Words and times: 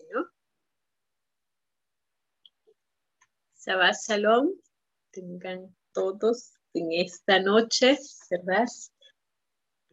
Bueno. 0.00 0.28
Shabbat 3.64 3.96
Shalom. 4.06 4.52
Tengan 5.10 5.74
todos 5.92 6.54
en 6.72 6.92
esta 6.92 7.40
noche, 7.40 7.98
¿verdad? 8.30 8.66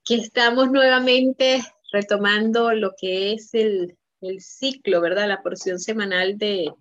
Que 0.05 0.15
estamos 0.15 0.71
nuevamente 0.71 1.61
retomando 1.91 2.71
lo 2.73 2.93
que 2.97 3.33
es 3.33 3.53
el, 3.53 3.97
ciclo, 4.39 5.01
¿verdad? 5.01 5.27
La 5.27 5.41
porción 5.41 5.79
semanal 5.79 6.37
de, 6.37 6.71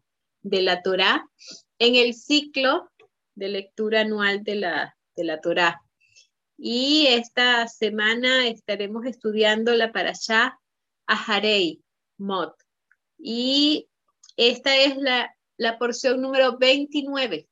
de 0.42 0.62
la 0.62 0.82
Torá. 0.82 1.26
En 1.78 1.96
el 1.96 2.14
ciclo 2.14 2.90
de 3.34 3.48
lectura 3.48 4.02
anual 4.02 4.44
de 4.44 4.56
la, 4.56 4.96
de 5.16 5.24
la 5.24 5.40
Torá. 5.40 5.82
Y 6.58 7.06
esta 7.08 7.66
semana 7.68 8.46
estaremos 8.46 9.04
estudiando 9.06 9.74
la 9.74 9.92
Parashá 9.92 10.58
Aharei 11.06 11.82
Mot. 12.18 12.65
Y 13.18 13.88
esta 14.36 14.76
es 14.76 14.96
la, 14.96 15.34
la 15.56 15.78
porción 15.78 16.20
número 16.20 16.58
29, 16.58 17.48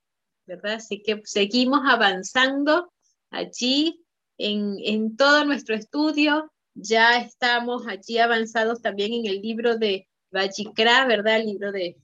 ¿verdad? 0.46 0.74
Así 0.74 1.02
que 1.02 1.22
seguimos 1.24 1.80
avanzando 1.84 2.92
allí 3.30 4.04
en, 4.38 4.76
en 4.84 5.16
todo 5.16 5.44
nuestro 5.44 5.74
estudio. 5.74 6.52
Ya 6.74 7.18
estamos 7.18 7.86
allí 7.86 8.18
avanzados 8.18 8.82
también 8.82 9.12
en 9.12 9.26
el 9.26 9.40
libro 9.40 9.76
de 9.78 10.08
Vajikra, 10.30 11.06
¿verdad? 11.06 11.36
El 11.36 11.46
libro 11.46 11.72
de, 11.72 11.96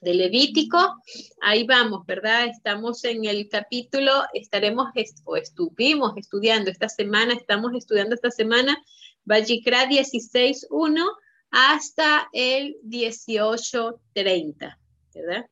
de 0.00 0.14
Levítico. 0.14 0.96
Ahí 1.42 1.64
vamos, 1.64 2.06
¿verdad? 2.06 2.46
Estamos 2.46 3.04
en 3.04 3.24
el 3.26 3.48
capítulo, 3.48 4.24
estaremos 4.32 4.88
o 5.24 5.36
estuvimos 5.36 6.14
estudiando 6.16 6.70
esta 6.70 6.88
semana, 6.88 7.34
estamos 7.34 7.72
estudiando 7.74 8.14
esta 8.14 8.30
semana 8.30 8.82
Vajikra 9.24 9.84
16.1 9.86 11.06
hasta 11.50 12.28
el 12.32 12.76
18.30, 12.84 14.78
¿verdad? 15.14 15.46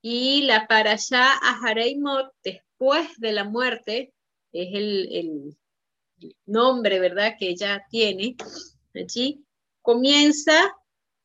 Y 0.00 0.42
la 0.42 0.66
parasha 0.66 1.32
Ahareimot, 1.42 2.32
después 2.42 3.08
de 3.18 3.32
la 3.32 3.44
muerte, 3.44 4.12
es 4.52 4.68
el, 4.74 5.08
el 5.12 5.56
nombre, 6.46 7.00
¿verdad?, 7.00 7.34
que 7.38 7.48
ella 7.48 7.84
tiene 7.90 8.36
allí, 8.94 9.44
comienza 9.82 10.74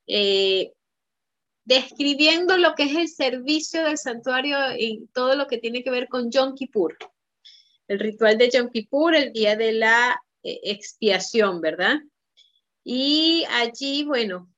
eh, 0.08 0.72
describiendo 1.66 2.58
lo 2.58 2.73
que 2.73 2.84
es 2.84 2.96
el 2.96 3.08
servicio 3.08 3.84
del 3.84 3.98
santuario 3.98 4.58
y 4.78 5.08
todo 5.14 5.36
lo 5.36 5.48
que 5.48 5.59
tiene 5.59 5.84
que 5.84 5.92
ver 5.92 6.08
con 6.08 6.31
Yom 6.31 6.56
Kippur. 6.56 6.98
El 7.88 8.00
ritual 8.00 8.38
de 8.38 8.50
Yom 8.50 8.70
Kippur, 8.70 9.14
el 9.14 9.31
día 9.34 9.56
de 9.56 9.73
la 9.73 10.20
eh, 10.42 10.59
expiación, 10.64 11.62
¿verdad? 11.62 12.00
Y 12.92 13.45
allí, 13.52 14.04
bueno, 14.04 14.52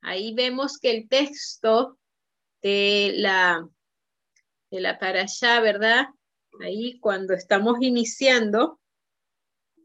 ahí 0.00 0.34
vemos 0.34 0.78
que 0.78 0.90
el 0.90 1.08
texto 1.08 1.96
de 2.60 3.12
la, 3.14 3.68
de 4.72 4.80
la 4.80 4.98
parasha, 4.98 5.60
¿verdad? 5.60 6.06
Ahí 6.60 6.98
cuando 6.98 7.34
estamos 7.34 7.76
iniciando, 7.82 8.80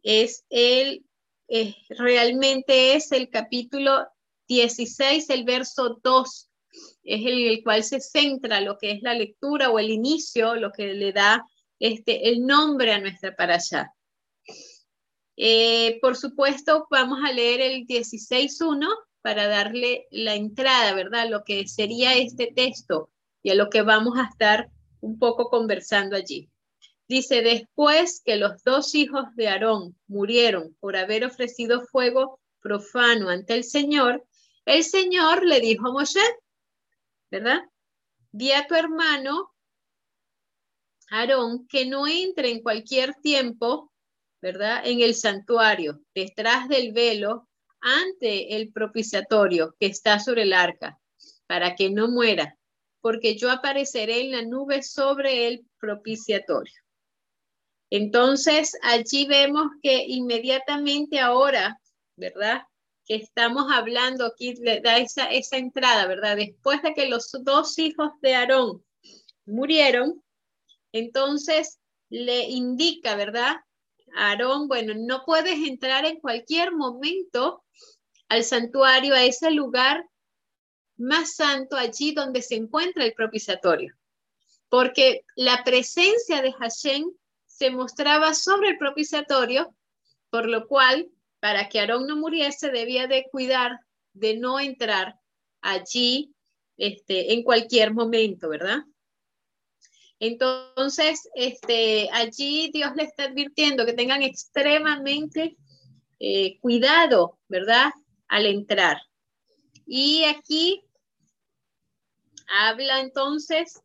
es 0.01 0.43
el, 0.49 1.05
realmente 1.89 2.95
es 2.95 3.11
el 3.11 3.29
capítulo 3.29 4.07
16, 4.47 5.29
el 5.29 5.43
verso 5.43 5.99
2, 6.01 6.49
es 7.03 7.25
el, 7.27 7.47
el 7.47 7.63
cual 7.63 7.83
se 7.83 7.99
centra 7.99 8.59
lo 8.59 8.79
que 8.79 8.93
es 8.93 9.03
la 9.03 9.13
lectura 9.13 9.69
o 9.69 9.77
el 9.77 9.91
inicio, 9.91 10.55
lo 10.55 10.71
que 10.71 10.95
le 10.95 11.13
da 11.13 11.45
este, 11.77 12.27
el 12.29 12.43
nombre 12.43 12.91
a 12.91 12.99
nuestra 12.99 13.35
parasha. 13.35 13.93
Eh, 15.43 15.97
por 16.01 16.15
supuesto, 16.15 16.85
vamos 16.91 17.17
a 17.25 17.33
leer 17.33 17.61
el 17.61 17.87
16.1 17.87 18.87
para 19.23 19.47
darle 19.47 20.05
la 20.11 20.35
entrada, 20.35 20.93
¿verdad? 20.93 21.27
Lo 21.31 21.43
que 21.43 21.67
sería 21.67 22.13
este 22.13 22.53
texto 22.55 23.09
y 23.41 23.49
a 23.49 23.55
lo 23.55 23.71
que 23.71 23.81
vamos 23.81 24.19
a 24.19 24.25
estar 24.25 24.69
un 24.99 25.17
poco 25.17 25.49
conversando 25.49 26.15
allí. 26.15 26.51
Dice, 27.07 27.41
después 27.41 28.21
que 28.23 28.35
los 28.35 28.63
dos 28.63 28.93
hijos 28.93 29.35
de 29.35 29.47
Aarón 29.47 29.97
murieron 30.05 30.77
por 30.79 30.95
haber 30.95 31.25
ofrecido 31.25 31.81
fuego 31.87 32.39
profano 32.59 33.29
ante 33.29 33.55
el 33.55 33.63
Señor, 33.63 34.23
el 34.65 34.83
Señor 34.83 35.43
le 35.43 35.59
dijo 35.59 35.87
a 35.87 35.91
Moshe, 35.91 36.21
¿verdad? 37.31 37.61
Di 38.31 38.51
a 38.51 38.67
tu 38.67 38.75
hermano 38.75 39.55
Aarón 41.09 41.67
que 41.67 41.87
no 41.87 42.05
entre 42.05 42.51
en 42.51 42.61
cualquier 42.61 43.15
tiempo, 43.15 43.90
¿verdad? 44.41 44.81
En 44.85 45.01
el 45.01 45.15
santuario, 45.15 46.01
detrás 46.15 46.67
del 46.67 46.93
velo, 46.93 47.47
ante 47.79 48.55
el 48.55 48.71
propiciatorio 48.71 49.75
que 49.79 49.87
está 49.87 50.19
sobre 50.19 50.43
el 50.43 50.53
arca, 50.53 50.99
para 51.47 51.75
que 51.75 51.89
no 51.89 52.07
muera, 52.07 52.57
porque 53.01 53.37
yo 53.37 53.51
apareceré 53.51 54.21
en 54.21 54.31
la 54.31 54.41
nube 54.43 54.83
sobre 54.83 55.47
el 55.47 55.65
propiciatorio. 55.79 56.73
Entonces, 57.89 58.77
allí 58.83 59.25
vemos 59.25 59.67
que 59.81 60.05
inmediatamente 60.07 61.19
ahora, 61.19 61.79
¿verdad? 62.15 62.63
que 63.05 63.15
estamos 63.15 63.65
hablando 63.71 64.25
aquí, 64.25 64.53
le 64.55 64.79
da 64.79 64.97
esa, 64.97 65.25
esa 65.25 65.57
entrada, 65.57 66.07
¿verdad? 66.07 66.37
Después 66.37 66.81
de 66.81 66.93
que 66.93 67.07
los 67.07 67.31
dos 67.41 67.77
hijos 67.79 68.11
de 68.21 68.35
Aarón 68.35 68.85
murieron, 69.45 70.23
entonces 70.91 71.79
le 72.09 72.43
indica, 72.43 73.15
¿verdad? 73.15 73.57
Aarón, 74.15 74.67
bueno, 74.67 74.93
no 74.95 75.23
puedes 75.25 75.59
entrar 75.67 76.05
en 76.05 76.19
cualquier 76.19 76.73
momento 76.73 77.63
al 78.29 78.43
santuario, 78.43 79.13
a 79.13 79.23
ese 79.23 79.51
lugar 79.51 80.05
más 80.97 81.35
santo, 81.35 81.75
allí 81.75 82.13
donde 82.13 82.41
se 82.41 82.55
encuentra 82.55 83.03
el 83.03 83.13
propiciatorio, 83.13 83.95
porque 84.69 85.25
la 85.35 85.63
presencia 85.63 86.41
de 86.41 86.53
Hashem 86.53 87.11
se 87.45 87.71
mostraba 87.71 88.33
sobre 88.33 88.69
el 88.69 88.77
propiciatorio, 88.77 89.75
por 90.29 90.47
lo 90.47 90.67
cual 90.67 91.09
para 91.39 91.67
que 91.69 91.79
Aarón 91.79 92.07
no 92.07 92.15
muriese, 92.15 92.69
debía 92.69 93.07
de 93.07 93.27
cuidar 93.31 93.79
de 94.13 94.37
no 94.37 94.59
entrar 94.59 95.19
allí 95.61 96.33
este, 96.77 97.33
en 97.33 97.43
cualquier 97.43 97.93
momento, 97.93 98.49
¿verdad? 98.49 98.83
Entonces, 100.23 101.27
este, 101.33 102.07
allí 102.13 102.69
Dios 102.71 102.91
le 102.95 103.05
está 103.05 103.23
advirtiendo 103.23 103.87
que 103.87 103.93
tengan 103.93 104.21
extremadamente 104.21 105.57
eh, 106.19 106.59
cuidado, 106.59 107.39
¿verdad? 107.47 107.89
Al 108.27 108.45
entrar. 108.45 109.01
Y 109.87 110.23
aquí 110.25 110.85
habla 112.47 112.99
entonces 112.99 113.81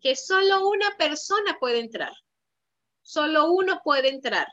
que 0.00 0.16
solo 0.16 0.68
una 0.68 0.90
persona 0.98 1.56
puede 1.60 1.78
entrar. 1.78 2.14
Solo 3.02 3.52
uno 3.52 3.80
puede 3.84 4.08
entrar. 4.08 4.48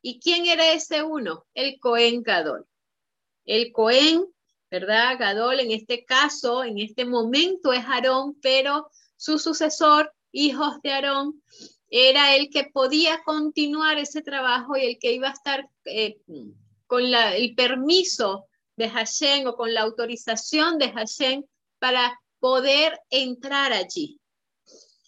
¿Y 0.00 0.18
quién 0.18 0.46
era 0.46 0.72
ese 0.72 1.02
uno? 1.02 1.44
El 1.52 1.78
Cohen 1.78 2.22
Gadol. 2.22 2.66
El 3.44 3.70
Cohen, 3.70 4.24
¿verdad? 4.70 5.18
Gadol 5.18 5.60
en 5.60 5.72
este 5.72 6.06
caso, 6.06 6.64
en 6.64 6.78
este 6.78 7.04
momento 7.04 7.74
es 7.74 7.84
Aarón, 7.84 8.40
pero 8.40 8.88
su 9.20 9.38
sucesor, 9.38 10.14
hijos 10.32 10.80
de 10.82 10.92
Aarón, 10.92 11.42
era 11.90 12.34
el 12.36 12.48
que 12.48 12.64
podía 12.64 13.22
continuar 13.22 13.98
ese 13.98 14.22
trabajo 14.22 14.78
y 14.78 14.86
el 14.86 14.98
que 14.98 15.12
iba 15.12 15.28
a 15.28 15.32
estar 15.32 15.68
eh, 15.84 16.16
con 16.86 17.04
el 17.04 17.54
permiso 17.54 18.46
de 18.76 18.88
Hashem 18.88 19.46
o 19.46 19.56
con 19.56 19.74
la 19.74 19.82
autorización 19.82 20.78
de 20.78 20.90
Hashem 20.90 21.44
para 21.78 22.18
poder 22.38 22.98
entrar 23.10 23.74
allí. 23.74 24.18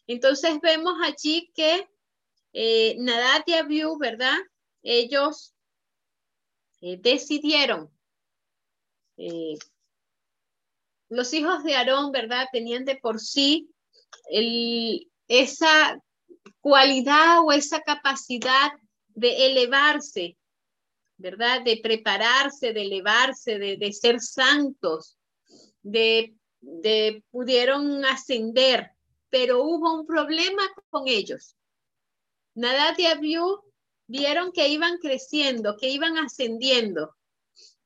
Entonces 0.06 0.60
vemos 0.60 0.94
allí 1.02 1.50
que 1.54 1.88
eh, 2.52 2.96
Nadat 2.98 3.48
y 3.48 3.54
Abiú, 3.54 3.96
¿verdad? 3.96 4.36
ellos 4.82 5.54
eh, 6.82 6.98
decidieron, 7.00 7.90
eh, 9.16 9.56
los 11.08 11.32
hijos 11.32 11.64
de 11.64 11.76
Aarón, 11.76 12.12
¿verdad? 12.12 12.46
Tenían 12.52 12.84
de 12.84 12.96
por 12.96 13.20
sí 13.20 13.71
esa 15.28 15.98
cualidad 16.60 17.40
o 17.44 17.52
esa 17.52 17.80
capacidad 17.80 18.72
de 19.08 19.46
elevarse, 19.46 20.36
¿verdad? 21.16 21.62
De 21.62 21.78
prepararse, 21.82 22.72
de 22.72 22.82
elevarse, 22.82 23.58
de, 23.58 23.92
ser 23.92 24.20
santos, 24.20 25.18
de, 25.82 26.34
de 26.60 27.22
pudieron 27.30 28.04
ascender, 28.04 28.90
pero 29.28 29.62
hubo 29.62 29.94
un 29.94 30.06
problema 30.06 30.62
con 30.90 31.08
ellos. 31.08 31.56
Nada 32.54 32.92
de 32.92 33.06
Abiú 33.06 33.62
vieron 34.06 34.52
que 34.52 34.68
iban 34.68 34.98
creciendo, 34.98 35.76
que 35.76 35.88
iban 35.88 36.18
ascendiendo 36.18 37.16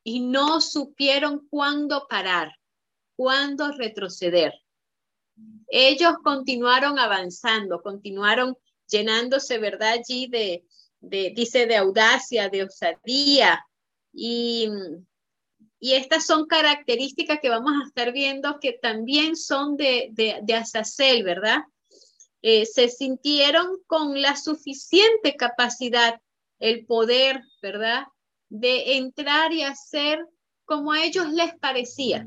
y 0.02 0.20
no 0.20 0.60
supieron 0.60 1.46
cuándo 1.48 2.06
parar, 2.08 2.52
cuándo 3.16 3.72
retroceder. 3.72 4.52
Ellos 5.68 6.14
continuaron 6.22 6.98
avanzando, 6.98 7.82
continuaron 7.82 8.56
llenándose, 8.88 9.58
¿verdad? 9.58 9.94
Allí 9.94 10.28
de, 10.28 10.64
dice, 11.34 11.66
de 11.66 11.76
audacia, 11.76 12.48
de 12.48 12.64
osadía, 12.64 13.64
Y, 14.12 14.68
y 15.78 15.92
estas 15.92 16.24
son 16.24 16.46
características 16.46 17.38
que 17.40 17.50
vamos 17.50 17.72
a 17.72 17.86
estar 17.86 18.12
viendo 18.12 18.58
que 18.60 18.72
también 18.72 19.36
son 19.36 19.76
de, 19.76 20.08
de, 20.12 20.38
de 20.42 20.54
Azazel, 20.54 21.22
¿verdad? 21.22 21.58
Eh, 22.40 22.64
se 22.64 22.88
sintieron 22.88 23.78
con 23.86 24.20
la 24.22 24.36
suficiente 24.36 25.36
capacidad, 25.36 26.20
el 26.60 26.86
poder, 26.86 27.42
¿verdad? 27.60 28.06
De 28.48 28.96
entrar 28.96 29.52
y 29.52 29.62
hacer 29.62 30.24
como 30.64 30.92
a 30.92 31.04
ellos 31.04 31.30
les 31.32 31.54
parecía. 31.58 32.26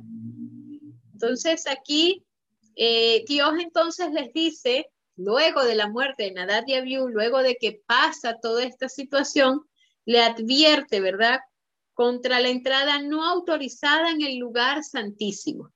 Entonces 1.13 1.65
aquí 1.67 2.23
eh, 2.75 3.23
Dios 3.27 3.53
entonces 3.59 4.11
les 4.11 4.31
dice, 4.33 4.87
luego 5.15 5.63
de 5.63 5.75
la 5.75 5.87
muerte 5.87 6.23
de 6.23 6.31
Nadab 6.31 6.63
y 6.67 6.75
Abiú, 6.75 7.07
luego 7.09 7.43
de 7.43 7.55
que 7.55 7.81
pasa 7.85 8.39
toda 8.41 8.63
esta 8.63 8.89
situación, 8.89 9.61
le 10.05 10.21
advierte, 10.21 11.01
¿verdad? 11.01 11.39
Contra 11.93 12.39
la 12.39 12.49
entrada 12.49 13.01
no 13.01 13.25
autorizada 13.25 14.09
en 14.11 14.21
el 14.21 14.37
lugar 14.37 14.83
santísimo. 14.83 15.71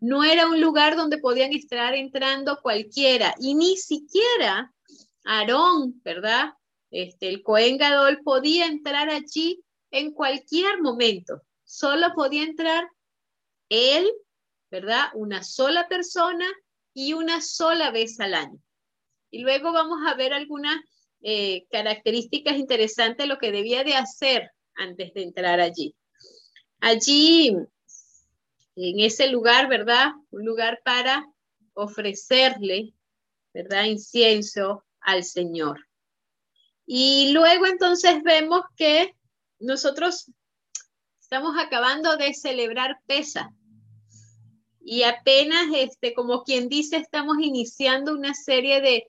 No 0.00 0.22
era 0.22 0.46
un 0.46 0.60
lugar 0.60 0.96
donde 0.96 1.18
podían 1.18 1.52
estar 1.52 1.94
entrando 1.94 2.60
cualquiera 2.62 3.34
y 3.40 3.54
ni 3.54 3.76
siquiera 3.76 4.72
Aarón, 5.24 6.00
¿verdad? 6.04 6.52
Este, 6.90 7.28
el 7.28 7.42
Cohen 7.42 7.78
Gadol 7.78 8.20
podía 8.22 8.66
entrar 8.66 9.08
allí 9.08 9.64
en 9.90 10.12
cualquier 10.12 10.80
momento. 10.80 11.42
Solo 11.64 12.12
podía 12.14 12.44
entrar 12.44 12.88
él 13.68 14.10
¿verdad? 14.74 15.04
Una 15.14 15.44
sola 15.44 15.86
persona 15.86 16.46
y 16.92 17.12
una 17.12 17.40
sola 17.40 17.92
vez 17.92 18.18
al 18.18 18.34
año. 18.34 18.58
Y 19.30 19.38
luego 19.38 19.72
vamos 19.72 20.00
a 20.04 20.14
ver 20.14 20.32
algunas 20.32 20.76
eh, 21.22 21.64
características 21.70 22.56
interesantes 22.56 23.28
lo 23.28 23.38
que 23.38 23.52
debía 23.52 23.84
de 23.84 23.94
hacer 23.94 24.50
antes 24.74 25.14
de 25.14 25.22
entrar 25.22 25.60
allí. 25.60 25.94
Allí, 26.80 27.56
en 28.74 28.98
ese 28.98 29.28
lugar, 29.28 29.68
¿verdad? 29.68 30.10
Un 30.32 30.44
lugar 30.44 30.80
para 30.84 31.24
ofrecerle, 31.74 32.94
¿verdad? 33.52 33.84
Incienso 33.84 34.84
al 34.98 35.22
Señor. 35.22 35.86
Y 36.84 37.30
luego 37.32 37.66
entonces 37.66 38.24
vemos 38.24 38.62
que 38.76 39.14
nosotros 39.60 40.32
estamos 41.20 41.54
acabando 41.60 42.16
de 42.16 42.34
celebrar 42.34 42.98
Pesa, 43.06 43.54
y 44.84 45.02
apenas, 45.04 45.68
este, 45.74 46.12
como 46.12 46.44
quien 46.44 46.68
dice, 46.68 46.96
estamos 46.96 47.38
iniciando 47.40 48.12
una 48.12 48.34
serie 48.34 48.80
de, 48.82 49.06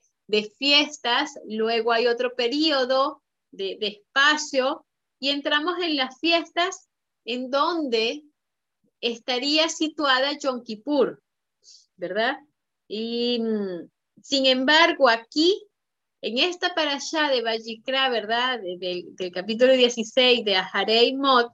fiestas, 0.58 1.38
luego 1.46 1.92
hay 1.92 2.08
otro 2.08 2.34
periodo 2.34 3.22
de, 3.52 3.78
espacio 3.80 4.84
y 5.20 5.30
entramos 5.30 5.78
en 5.80 5.94
las 5.96 6.18
fiestas 6.18 6.88
en 7.24 7.50
donde 7.50 8.24
estaría 9.00 9.68
situada 9.68 10.36
Yom 10.36 10.64
Kippur, 10.64 11.22
¿verdad? 11.96 12.38
Y 12.88 13.38
mm, 13.40 13.88
sin 14.22 14.46
embargo, 14.46 15.08
aquí, 15.08 15.62
en 16.22 16.38
esta 16.38 16.72
allá 16.74 17.28
de 17.30 17.42
Vajikra, 17.42 18.08
¿verdad? 18.08 18.60
del 18.60 19.32
capítulo 19.32 19.74
16 19.74 20.44
de 20.44 20.56
Aharei 20.56 21.14
Mot, 21.14 21.52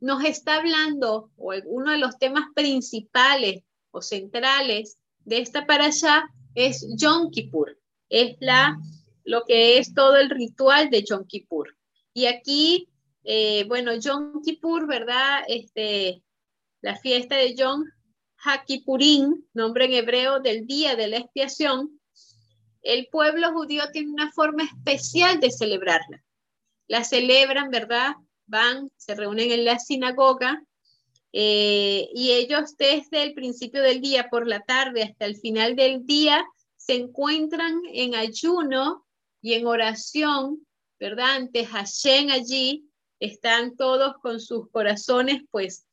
nos 0.00 0.24
está 0.24 0.56
hablando, 0.56 1.30
o 1.36 1.54
uno 1.66 1.92
de 1.92 1.98
los 1.98 2.18
temas 2.18 2.44
principales 2.54 3.62
o 3.90 4.02
centrales 4.02 4.98
de 5.24 5.38
esta 5.38 5.66
allá 5.68 6.24
es 6.54 6.86
Yom 6.96 7.30
Kippur, 7.30 7.78
es 8.08 8.36
la, 8.40 8.78
lo 9.24 9.44
que 9.44 9.78
es 9.78 9.94
todo 9.94 10.16
el 10.16 10.30
ritual 10.30 10.90
de 10.90 11.02
Yom 11.02 11.26
Kippur. 11.26 11.76
Y 12.12 12.26
aquí, 12.26 12.88
eh, 13.24 13.64
bueno, 13.66 13.94
Yom 13.94 14.42
Kippur, 14.42 14.86
¿verdad? 14.86 15.42
Este, 15.48 16.22
la 16.80 16.96
fiesta 16.96 17.36
de 17.36 17.54
Yom 17.54 17.84
HaKippurim, 18.44 19.42
nombre 19.54 19.86
en 19.86 19.94
hebreo 19.94 20.40
del 20.40 20.66
día 20.66 20.96
de 20.96 21.08
la 21.08 21.16
expiación, 21.16 21.98
el 22.82 23.08
pueblo 23.10 23.52
judío 23.52 23.84
tiene 23.92 24.10
una 24.10 24.30
forma 24.32 24.64
especial 24.64 25.40
de 25.40 25.50
celebrarla. 25.50 26.22
La 26.86 27.02
celebran, 27.02 27.70
¿verdad? 27.70 28.14
Van, 28.46 28.90
se 28.96 29.14
reúnen 29.14 29.50
en 29.50 29.64
la 29.64 29.78
sinagoga 29.78 30.62
eh, 31.32 32.08
y 32.14 32.30
ellos 32.30 32.76
desde 32.76 33.22
el 33.22 33.34
principio 33.34 33.82
del 33.82 34.00
día 34.00 34.28
por 34.30 34.46
la 34.46 34.60
tarde 34.60 35.02
hasta 35.02 35.24
el 35.26 35.36
final 35.36 35.74
del 35.74 36.06
día 36.06 36.44
se 36.76 36.94
encuentran 36.94 37.80
en 37.92 38.14
ayuno 38.14 39.04
y 39.42 39.54
en 39.54 39.66
oración, 39.66 40.64
¿verdad? 41.00 41.36
Ante 41.36 41.66
Hashem 41.66 42.30
allí 42.30 42.88
están 43.18 43.76
todos 43.76 44.14
con 44.22 44.38
sus 44.38 44.70
corazones 44.70 45.42
pues 45.50 45.86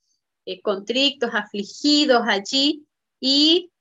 eh, 0.46 0.62
contrictos, 0.62 1.32
afligidos 1.34 2.22
allí 2.28 2.86
y 3.20 3.72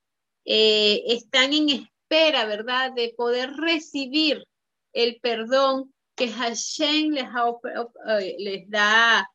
eh, 0.44 1.02
están 1.08 1.52
en 1.52 1.68
espera, 1.68 2.46
¿verdad? 2.46 2.92
De 2.94 3.12
poder 3.16 3.52
recibir 3.52 4.46
el 4.92 5.20
perdón 5.20 5.92
que 6.20 6.28
Hashem 6.28 7.12
les, 7.12 7.24
eh, 7.24 8.36
les 8.38 8.68
da 8.68 9.26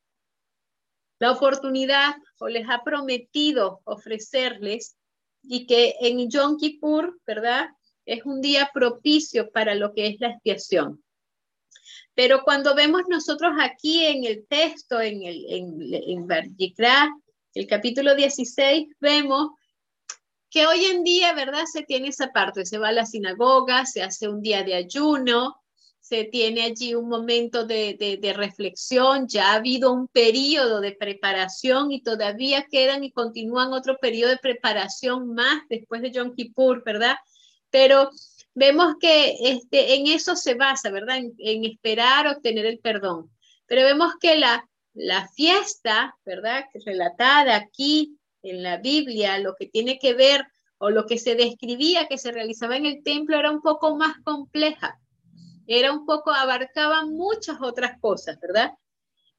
la 1.20 1.32
oportunidad 1.32 2.14
o 2.38 2.48
les 2.48 2.70
ha 2.70 2.84
prometido 2.84 3.82
ofrecerles 3.86 4.96
y 5.42 5.66
que 5.66 5.96
en 6.00 6.30
Yom 6.30 6.58
Kippur, 6.58 7.20
¿verdad? 7.26 7.70
Es 8.06 8.24
un 8.24 8.40
día 8.40 8.70
propicio 8.72 9.52
para 9.52 9.74
lo 9.74 9.96
que 9.96 10.06
es 10.06 10.20
la 10.20 10.30
expiación. 10.30 11.04
Pero 12.14 12.44
cuando 12.44 12.76
vemos 12.76 13.02
nosotros 13.10 13.54
aquí 13.60 14.06
en 14.06 14.24
el 14.24 14.46
texto, 14.48 15.02
en 15.02 15.24
el 15.24 15.44
en, 15.50 15.82
en 15.92 16.28
el 17.56 17.68
capítulo 17.68 18.14
16, 18.14 18.90
vemos 19.00 19.54
que 20.52 20.68
hoy 20.68 20.86
en 20.86 21.04
día, 21.04 21.34
¿verdad? 21.34 21.64
Se 21.66 21.82
tiene 21.82 22.10
esa 22.10 22.32
parte, 22.32 22.64
se 22.64 22.78
va 22.78 22.90
a 22.90 22.92
la 22.92 23.08
sinagoga, 23.08 23.88
se 23.88 24.04
hace 24.04 24.30
un 24.30 24.42
día 24.42 24.64
de 24.64 24.76
ayuno, 24.76 25.65
se 26.08 26.26
tiene 26.26 26.62
allí 26.62 26.94
un 26.94 27.10
momento 27.10 27.66
de, 27.66 28.34
reflexión, 28.36 29.28
ya 29.28 29.52
ha 29.52 29.56
habido 29.56 29.92
un 29.92 30.08
periodo 30.08 30.80
de 30.80 30.92
preparación 30.92 31.92
y 31.92 32.04
todavía 32.04 32.68
quedan 32.70 33.04
y 33.04 33.12
continúan 33.12 33.74
otro 33.74 33.98
periodo 33.98 34.30
de 34.30 34.38
preparación 34.38 35.34
más 35.34 35.64
después 35.68 36.04
de 36.04 36.12
Yom 36.12 36.36
Kippur, 36.36 36.84
¿verdad? 36.84 37.16
Pero 37.72 38.12
vemos 38.54 38.98
que 39.00 39.36
este, 39.46 39.96
en 39.96 40.06
eso 40.06 40.36
se 40.36 40.54
basa, 40.54 40.92
¿verdad? 40.92 41.18
En, 41.40 41.66
esperar 41.66 42.28
obtener 42.28 42.68
el 42.68 42.78
perdón. 42.78 43.32
Pero 43.66 43.82
vemos 43.82 44.14
que 44.22 44.36
la, 44.36 44.64
la 44.94 45.28
fiesta, 45.30 46.16
¿verdad? 46.24 46.66
Relatada 46.86 47.56
aquí 47.56 48.16
en 48.44 48.62
la 48.62 48.78
Biblia, 48.78 49.40
lo 49.40 49.56
que 49.56 49.66
tiene 49.66 49.98
que 49.98 50.14
ver 50.14 50.46
o 50.78 50.92
lo 50.92 51.08
que 51.08 51.18
se 51.18 51.34
describía 51.34 52.08
que 52.08 52.20
se 52.20 52.32
realizaba 52.32 52.78
en 52.78 52.86
el 52.86 53.02
templo 53.02 53.40
era 53.40 53.50
un 53.50 53.64
poco 53.64 53.96
más 53.96 54.18
compleja 54.24 55.00
era 55.68 55.92
un 55.92 56.06
poco, 56.06 56.32
abarcaba 56.32 57.06
muchas 57.06 57.58
otras 57.62 58.00
cosas, 58.00 58.40
¿verdad? 58.40 58.74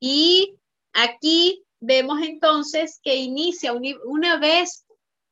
Y 0.00 0.56
aquí 0.92 1.64
vemos 1.80 2.20
entonces 2.22 3.00
que 3.02 3.16
inicia 3.16 3.72
una 4.04 4.38
vez 4.38 4.86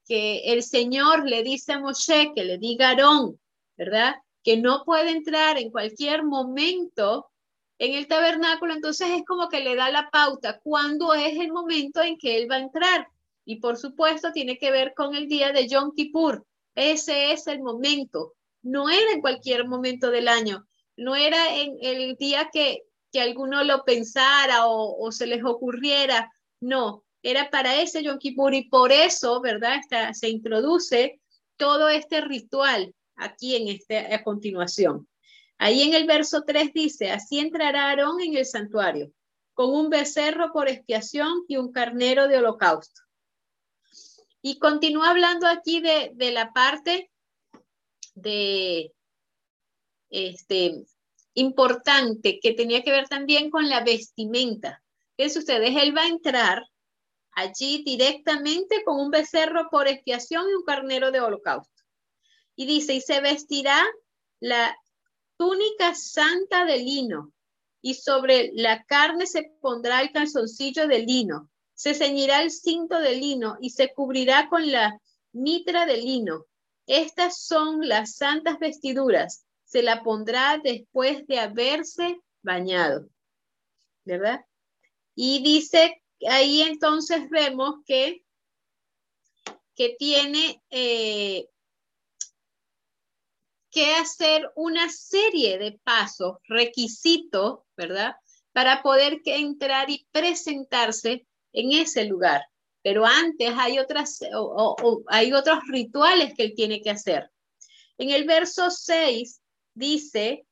que 0.06 0.52
el 0.52 0.62
Señor 0.62 1.28
le 1.28 1.42
dice 1.42 1.72
a 1.72 1.80
Moshe 1.80 2.32
que 2.34 2.44
le 2.44 2.58
diga 2.58 2.88
a 2.88 2.90
Aarón, 2.90 3.40
¿verdad? 3.76 4.14
Que 4.42 4.56
no 4.56 4.84
puede 4.84 5.10
entrar 5.10 5.58
en 5.58 5.70
cualquier 5.70 6.24
momento 6.24 7.30
en 7.78 7.94
el 7.94 8.06
tabernáculo, 8.06 8.72
entonces 8.72 9.08
es 9.10 9.24
como 9.24 9.48
que 9.48 9.60
le 9.60 9.74
da 9.74 9.90
la 9.90 10.10
pauta 10.10 10.60
cuándo 10.62 11.12
es 11.14 11.38
el 11.38 11.50
momento 11.50 12.02
en 12.02 12.16
que 12.18 12.38
él 12.38 12.50
va 12.50 12.56
a 12.56 12.60
entrar. 12.60 13.08
Y 13.44 13.56
por 13.56 13.76
supuesto 13.76 14.32
tiene 14.32 14.58
que 14.58 14.70
ver 14.70 14.94
con 14.94 15.14
el 15.14 15.28
día 15.28 15.52
de 15.52 15.66
Yom 15.66 15.92
Kippur. 15.94 16.46
Ese 16.74 17.32
es 17.32 17.46
el 17.46 17.60
momento. 17.60 18.34
No 18.62 18.88
era 18.88 19.12
en 19.12 19.20
cualquier 19.20 19.66
momento 19.66 20.10
del 20.10 20.28
año 20.28 20.66
no 20.96 21.16
era 21.16 21.56
en 21.56 21.76
el 21.80 22.16
día 22.16 22.50
que, 22.52 22.82
que 23.12 23.20
alguno 23.20 23.64
lo 23.64 23.84
pensara 23.84 24.66
o, 24.66 25.10
se 25.12 25.26
les 25.26 25.44
ocurriera, 25.44 26.32
no, 26.60 27.04
era 27.22 27.50
para 27.50 27.80
ese 27.80 28.02
Yom 28.02 28.18
Kippur 28.18 28.54
y 28.54 28.68
por 28.68 28.92
eso, 28.92 29.40
¿verdad? 29.40 29.80
se 30.12 30.28
introduce 30.28 31.20
todo 31.56 31.88
este 31.88 32.20
ritual 32.20 32.94
aquí 33.16 33.56
en 33.56 33.68
este, 33.68 33.98
a 34.14 34.22
continuación. 34.22 35.08
Ahí 35.58 35.82
en 35.82 35.94
el 35.94 36.06
verso 36.06 36.42
3 36.46 36.72
dice, 36.72 37.10
así 37.10 37.38
entrará 37.38 37.88
Aarón 37.88 38.20
en 38.20 38.36
el 38.36 38.44
santuario, 38.44 39.12
con 39.54 39.72
un 39.72 39.88
becerro 39.88 40.52
por 40.52 40.68
expiación 40.68 41.44
y 41.48 41.56
un 41.56 41.72
carnero 41.72 42.28
de 42.28 42.38
holocausto. 42.38 43.02
Y 44.42 44.58
continúa 44.58 45.10
hablando 45.10 45.46
aquí 45.46 45.80
de, 45.80 46.10
de 46.14 46.32
la 46.32 46.52
parte 46.52 47.10
de, 48.14 48.92
este, 50.14 50.84
importante 51.34 52.38
que 52.40 52.52
tenía 52.52 52.82
que 52.82 52.92
ver 52.92 53.08
también 53.08 53.50
con 53.50 53.68
la 53.68 53.82
vestimenta. 53.82 54.82
Fíjense 55.16 55.40
ustedes, 55.40 55.76
él 55.76 55.96
va 55.96 56.02
a 56.02 56.08
entrar 56.08 56.62
allí 57.32 57.82
directamente 57.84 58.84
con 58.84 59.00
un 59.00 59.10
becerro 59.10 59.68
por 59.70 59.88
expiación 59.88 60.48
y 60.48 60.54
un 60.54 60.64
carnero 60.64 61.10
de 61.10 61.20
holocausto. 61.20 61.82
Y 62.56 62.66
dice, 62.66 62.94
y 62.94 63.00
se 63.00 63.20
vestirá 63.20 63.84
la 64.40 64.76
túnica 65.36 65.94
santa 65.94 66.64
de 66.64 66.78
lino 66.78 67.32
y 67.82 67.94
sobre 67.94 68.52
la 68.54 68.84
carne 68.84 69.26
se 69.26 69.52
pondrá 69.60 70.00
el 70.00 70.12
calzoncillo 70.12 70.86
de 70.86 71.00
lino, 71.00 71.50
se 71.74 71.94
ceñirá 71.94 72.42
el 72.42 72.52
cinto 72.52 73.00
de 73.00 73.16
lino 73.16 73.56
y 73.60 73.70
se 73.70 73.92
cubrirá 73.92 74.48
con 74.48 74.70
la 74.70 74.96
mitra 75.32 75.84
de 75.84 75.96
lino. 75.96 76.46
Estas 76.86 77.42
son 77.42 77.88
las 77.88 78.14
santas 78.14 78.58
vestiduras. 78.60 79.43
Se 79.74 79.82
la 79.82 80.04
pondrá 80.04 80.60
después 80.62 81.26
de 81.26 81.40
haberse 81.40 82.20
bañado. 82.42 83.08
¿Verdad? 84.04 84.44
Y 85.16 85.42
dice, 85.42 86.00
ahí 86.28 86.62
entonces 86.62 87.28
vemos 87.28 87.80
que, 87.84 88.24
que 89.74 89.96
tiene 89.98 90.62
eh, 90.70 91.48
que 93.72 93.94
hacer 93.96 94.48
una 94.54 94.88
serie 94.90 95.58
de 95.58 95.72
pasos, 95.82 96.36
requisitos, 96.44 97.62
¿verdad? 97.76 98.14
Para 98.52 98.80
poder 98.80 99.22
entrar 99.24 99.90
y 99.90 100.06
presentarse 100.12 101.26
en 101.52 101.72
ese 101.72 102.04
lugar. 102.04 102.46
Pero 102.80 103.04
antes 103.04 103.52
hay, 103.58 103.80
otras, 103.80 104.20
hay 105.08 105.32
otros 105.32 105.58
rituales 105.68 106.32
que 106.36 106.44
él 106.44 106.52
tiene 106.54 106.80
que 106.80 106.90
hacer. 106.90 107.28
En 107.98 108.10
el 108.10 108.24
verso 108.24 108.70
6 108.70 109.40
dice, 109.74 110.46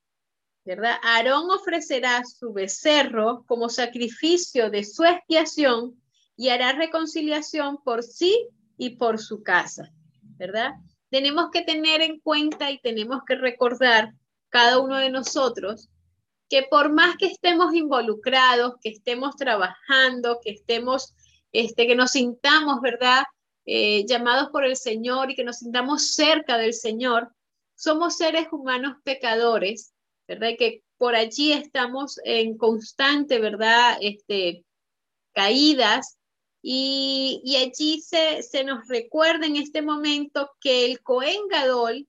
¿verdad? 0.65 0.97
Aarón 1.03 1.51
ofrecerá 1.51 2.23
su 2.25 2.53
becerro 2.53 3.45
como 3.47 3.69
sacrificio 3.69 4.71
de 4.71 4.85
su 4.85 5.05
expiación 5.05 6.01
y 6.37 6.49
hará 6.49 6.73
reconciliación 6.73 7.83
por 7.83 8.03
sí 8.03 8.49
y 8.77 8.97
por 8.97 9.19
su 9.19 9.43
casa, 9.43 9.93
¿verdad? 10.37 10.73
tenemos 11.13 11.51
que 11.53 11.61
tener 11.61 12.01
en 12.01 12.19
cuenta 12.21 12.71
y 12.71 12.81
tenemos 12.81 13.21
que 13.27 13.35
recordar 13.35 14.15
cada 14.49 14.81
uno 14.81 14.97
de 14.97 15.11
nosotros 15.11 15.91
que 16.49 16.63
por 16.63 16.91
más 16.91 17.17
que 17.19 17.27
estemos 17.27 17.75
involucrados, 17.75 18.77
que 18.81 18.89
estemos 18.89 19.37
trabajando, 19.37 20.41
que 20.43 20.53
estemos, 20.53 21.15
este, 21.53 21.87
que 21.87 21.95
nos 21.95 22.13
sintamos, 22.13 22.81
¿verdad? 22.81 23.25
Eh, 23.67 24.07
llamados 24.07 24.49
por 24.51 24.65
el 24.65 24.75
Señor 24.75 25.31
y 25.31 25.35
que 25.35 25.45
nos 25.45 25.59
sintamos 25.59 26.15
cerca 26.15 26.57
del 26.57 26.73
Señor, 26.73 27.31
somos 27.83 28.17
seres 28.17 28.47
humanos 28.53 28.97
pecadores, 29.03 29.93
¿verdad? 30.29 30.51
Que 30.57 30.85
por 30.99 31.17
allí 31.17 31.53
estamos 31.53 32.21
en 32.25 32.57
constante, 32.57 33.41
¿verdad? 33.41 33.99
Este, 34.01 34.65
caídas 35.33 36.17
y, 36.63 37.43
allí 37.57 38.01
se, 38.01 38.45
se, 38.45 38.63
nos 38.63 38.87
recuerda 38.87 39.47
en 39.47 39.57
este 39.57 39.83
momento 39.83 40.53
que 40.61 40.87
el 40.87 41.03
Cohen 41.03 41.49
Gadol 41.51 42.07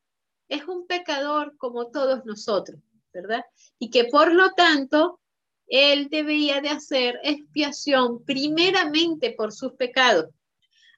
es 0.48 0.64
un 0.68 0.86
pecador 0.86 1.58
como 1.58 1.90
todos 1.90 2.24
nosotros, 2.24 2.80
¿verdad? 3.12 3.44
Y 3.80 3.90
que 3.90 4.06
por 4.06 4.32
lo 4.32 4.52
tanto, 4.52 5.20
él 5.66 6.08
debía 6.10 6.62
de 6.62 6.70
hacer 6.70 7.20
expiación 7.24 8.24
primeramente 8.26 9.32
por 9.32 9.52
sus 9.52 9.74
pecados. 9.74 10.28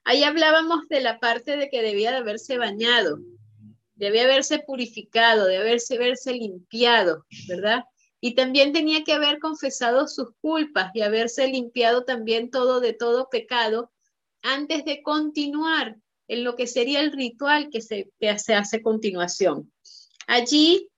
Ahí 0.04 0.22
hablábamos 0.22 0.86
de 0.88 1.00
la 1.00 1.18
parte 1.18 1.56
de 1.56 1.70
que 1.70 1.80
debía 1.80 2.10
de 2.10 2.18
haberse 2.18 2.58
bañado, 2.58 3.20
debía 3.96 4.24
haberse 4.24 4.60
purificado, 4.60 5.46
de 5.46 5.58
haberse, 5.58 5.96
haberse 5.96 6.32
limpiado, 6.32 7.26
¿verdad? 7.48 7.84
y 8.20 8.34
también 8.34 8.72
tenía 8.72 9.04
que 9.04 9.12
haber 9.12 9.38
confesado 9.38 10.08
sus 10.08 10.30
culpas 10.40 10.90
y 10.94 11.02
haberse 11.02 11.46
limpiado 11.48 12.04
también 12.04 12.50
todo 12.50 12.80
de 12.80 12.92
todo 12.92 13.28
pecado 13.28 13.92
antes 14.42 14.84
de 14.84 15.02
continuar 15.02 15.96
en 16.28 16.44
lo 16.44 16.56
que 16.56 16.66
sería 16.66 17.00
el 17.00 17.12
ritual 17.12 17.70
que 17.70 17.80
se, 17.80 18.10
hace 18.28 18.76
a 18.76 18.82
continuación. 18.82 19.72
Allí, 20.26 20.88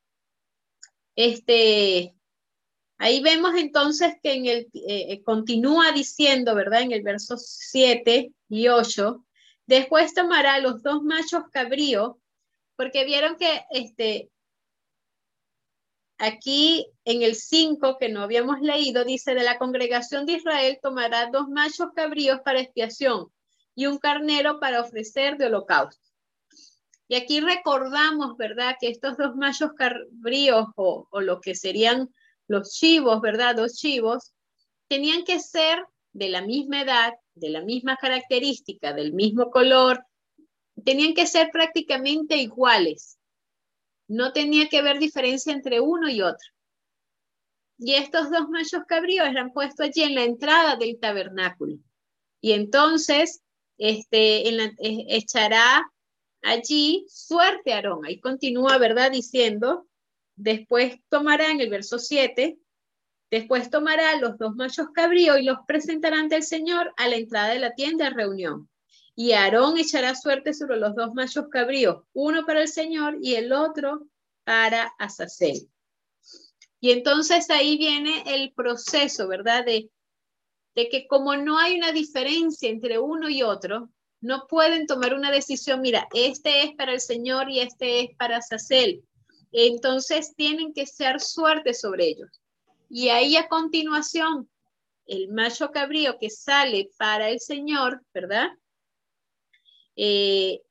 este, 1.17 2.14
ahí 2.97 3.21
vemos 3.21 3.55
entonces 3.57 4.14
que 4.23 4.33
en 4.33 4.47
el, 4.47 4.59
eh, 4.73 5.12
eh, 5.12 5.23
continúa 5.23 5.93
diciendo, 5.93 6.55
¿verdad? 6.55 6.83
En 6.83 6.93
el 6.93 7.02
verso 7.02 7.37
7 7.37 8.33
y 8.49 8.69
8, 8.69 9.25
después 9.67 10.14
tomará 10.14 10.61
los 10.61 10.83
dos 10.83 11.02
machos 11.02 11.43
cabríos, 11.52 12.17
porque 12.78 13.04
vieron 13.04 13.37
que 13.37 13.66
este, 13.70 14.30
Aquí 16.20 16.90
en 17.04 17.23
el 17.23 17.37
5 17.37 17.97
que 17.99 18.08
no 18.08 18.23
habíamos 18.23 18.61
leído, 18.61 19.04
dice, 19.04 19.35
de 19.35 19.44
la 19.44 19.56
congregación 19.56 20.26
de 20.26 20.32
Israel 20.32 20.78
tomará 20.82 21.30
dos 21.30 21.49
machos 21.49 21.90
cabríos 21.94 22.40
para 22.44 22.61
expiación 22.61 23.28
y 23.76 23.87
un 23.87 23.99
carnero 23.99 24.58
para 24.58 24.80
ofrecer 24.80 25.37
de 25.37 25.47
holocausto. 25.47 26.02
Y 27.06 27.14
aquí 27.14 27.38
recordamos, 27.38 28.37
¿verdad? 28.37 28.75
Que 28.80 28.88
estos 28.88 29.16
dos 29.16 29.37
machos 29.37 29.70
cabríos 29.75 30.66
o, 30.75 31.06
o 31.08 31.20
lo 31.20 31.40
que 31.40 31.54
serían 31.54 32.12
los 32.49 32.75
chivos, 32.75 33.20
¿verdad? 33.20 33.54
Dos 33.54 33.75
chivos, 33.76 34.35
tenían 34.88 35.23
que 35.23 35.38
ser 35.38 35.85
de 36.12 36.30
la 36.30 36.42
misma 36.42 36.82
edad, 36.82 37.12
de 37.35 37.50
la 37.50 37.62
misma 37.62 37.97
característica, 37.97 38.92
del 38.92 39.12
mismo 39.12 39.52
color, 39.52 40.04
tenían 40.85 41.14
que 41.14 41.26
ser 41.26 41.50
prácticamente 41.50 42.37
iguales. 42.37 43.18
No 44.08 44.32
tenía 44.32 44.68
que 44.68 44.78
haber 44.78 44.99
diferencia 44.99 45.52
entre 45.52 45.80
uno 45.80 46.08
y 46.08 46.23
otro. 46.23 46.49
Y 47.78 47.94
estos 47.94 48.30
dos 48.30 48.49
machos 48.49 48.82
cabríos 48.88 49.28
eran 49.28 49.52
puestos 49.52 49.87
allí 49.87 50.02
en 50.02 50.14
la 50.14 50.25
entrada 50.25 50.76
del 50.76 50.99
tabernáculo. 50.99 51.76
Y 52.40 52.52
entonces 52.52 53.42
este, 53.78 54.49
en 54.49 54.61
e, 54.61 55.16
echará 55.16 55.90
allí 56.42 57.06
suerte 57.08 57.73
Aarón. 57.73 58.04
Ahí 58.04 58.20
continúa, 58.20 58.78
¿verdad? 58.78 59.12
Diciendo, 59.12 59.87
después 60.37 61.00
tomará 61.08 61.50
en 61.50 61.61
el 61.61 61.70
verso 61.70 61.99
7, 61.99 62.58
después 63.30 63.70
tomará 63.70 64.16
los 64.16 64.38
dos 64.38 64.56
machos 64.56 64.88
cabríos 64.92 65.38
y 65.38 65.44
los 65.44 65.58
presentará 65.66 66.18
ante 66.18 66.37
el 66.37 66.42
Señor 66.42 66.92
a 66.97 67.08
la 67.08 67.16
entrada 67.16 67.49
de 67.49 67.61
la 67.61 67.75
tienda 67.75 68.06
de 68.06 68.11
reunión. 68.11 68.68
Y 69.21 69.33
Aarón 69.33 69.77
echará 69.77 70.15
suerte 70.15 70.55
sobre 70.55 70.77
los 70.77 70.95
dos 70.95 71.13
machos 71.13 71.49
cabríos, 71.51 72.05
uno 72.13 72.47
para 72.47 72.63
el 72.63 72.69
Señor 72.69 73.19
y 73.21 73.35
el 73.35 73.53
otro 73.53 74.07
para 74.45 74.95
Azazel. 74.97 75.69
Y 76.79 76.93
entonces 76.93 77.51
ahí 77.51 77.77
viene 77.79 78.23
el 78.33 78.53
proceso, 78.53 79.27
¿verdad? 79.27 79.65
De, 79.65 79.91
que 80.73 81.09
como 81.09 81.35
no 81.35 81.59
hay 81.59 81.77
una 81.77 81.91
diferencia 81.91 82.71
entre 82.71 83.01
uno 83.01 83.29
y 83.29 83.43
otro, 83.43 83.91
no 84.21 84.47
pueden 84.49 84.87
tomar 84.87 85.15
una 85.15 85.33
decisión, 85.33 85.81
mira, 85.81 86.07
este 86.15 86.63
es 86.63 86.77
para 86.77 86.93
el 86.93 87.01
Señor 87.01 87.51
y 87.51 87.59
este 87.59 88.03
es 88.03 88.17
para 88.17 88.37
Azazel. 88.37 89.03
Entonces 89.51 90.33
tienen 90.37 90.73
que 90.73 90.87
ser 90.87 91.21
suerte 91.21 91.75
sobre 91.75 92.07
ellos. 92.07 92.41
Y 92.89 93.09
ahí 93.09 93.35
a 93.35 93.49
continuación, 93.49 94.49
el 95.07 95.27
macho 95.27 95.73
cabrío 95.73 96.19
que 96.21 96.31
sale 96.31 96.91
para 96.97 97.31
el 97.31 97.41
Señor, 97.41 98.01
¿verdad? 98.15 98.51
Eh, 100.00 100.62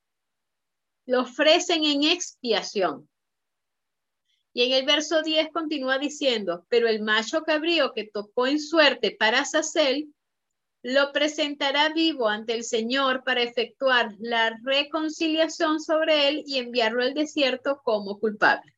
lo 1.06 1.22
ofrecen 1.22 1.84
en 1.84 2.04
expiación. 2.04 3.10
Y 4.54 4.64
en 4.64 4.72
el 4.72 4.86
verso 4.86 5.22
10 5.22 5.50
continúa 5.52 6.00
diciendo, 6.00 6.66
pero 6.70 6.88
el 6.88 7.02
macho 7.02 7.44
cabrío 7.44 7.92
que 7.94 8.06
tocó 8.06 8.48
en 8.48 8.60
suerte 8.60 9.12
para 9.12 9.44
Sacel, 9.44 10.14
lo 10.82 11.12
presentará 11.12 11.90
vivo 11.90 12.30
ante 12.30 12.54
el 12.54 12.64
Señor 12.64 13.26
para 13.26 13.42
efectuar 13.42 14.16
la 14.20 14.58
reconciliación 14.64 15.82
sobre 15.82 16.30
él 16.30 16.44
y 16.46 16.60
enviarlo 16.60 17.04
al 17.04 17.14
desierto 17.14 17.82
como 17.84 18.20
culpable. 18.20 18.74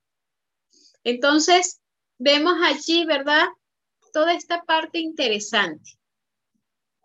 Entonces, 1.03 1.79
vemos 2.17 2.55
allí, 2.63 3.05
¿verdad? 3.05 3.45
Toda 4.11 4.33
esta 4.33 4.63
parte 4.63 4.97
interesante. 4.97 5.91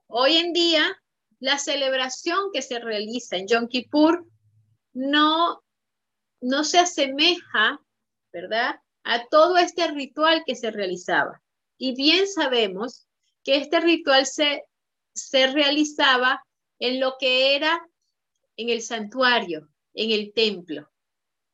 Hoy 0.07 0.37
en 0.37 0.55
día 0.55 0.97
la 1.41 1.59
celebración 1.59 2.51
que 2.53 2.63
se 2.63 2.79
realiza 2.79 3.37
en 3.37 3.47
Yom 3.49 3.69
Kippur 3.69 4.27
no, 4.93 5.63
no 6.41 6.65
se 6.65 6.79
asemeja, 6.79 7.81
¿verdad? 8.33 8.77
A 9.03 9.27
todo 9.29 9.57
este 9.59 9.89
ritual 9.89 10.43
que 10.47 10.55
se 10.55 10.71
realizaba. 10.71 11.43
Y 11.77 11.95
bien 11.95 12.27
sabemos 12.27 13.07
que 13.43 13.57
este 13.57 13.81
ritual 13.81 14.27
se, 14.27 14.65
se 15.15 15.49
realizaba 15.49 16.43
en 16.79 17.01
lo 17.01 17.17
que 17.19 17.57
era 17.57 17.87
en 18.57 18.71
el 18.71 18.83
santuario, 18.83 19.69
en 19.93 20.11
el 20.11 20.33
templo, 20.33 20.91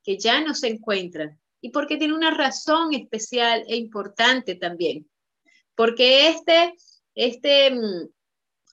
que 0.02 0.18
ya 0.18 0.40
no 0.40 0.54
se 0.54 0.68
encuentran. 0.68 1.40
Y 1.60 1.70
porque 1.70 1.96
tiene 1.96 2.14
una 2.14 2.30
razón 2.30 2.94
especial 2.94 3.64
e 3.66 3.76
importante 3.76 4.54
también. 4.54 5.10
Porque 5.74 6.28
este, 6.28 6.74
este 7.14 7.72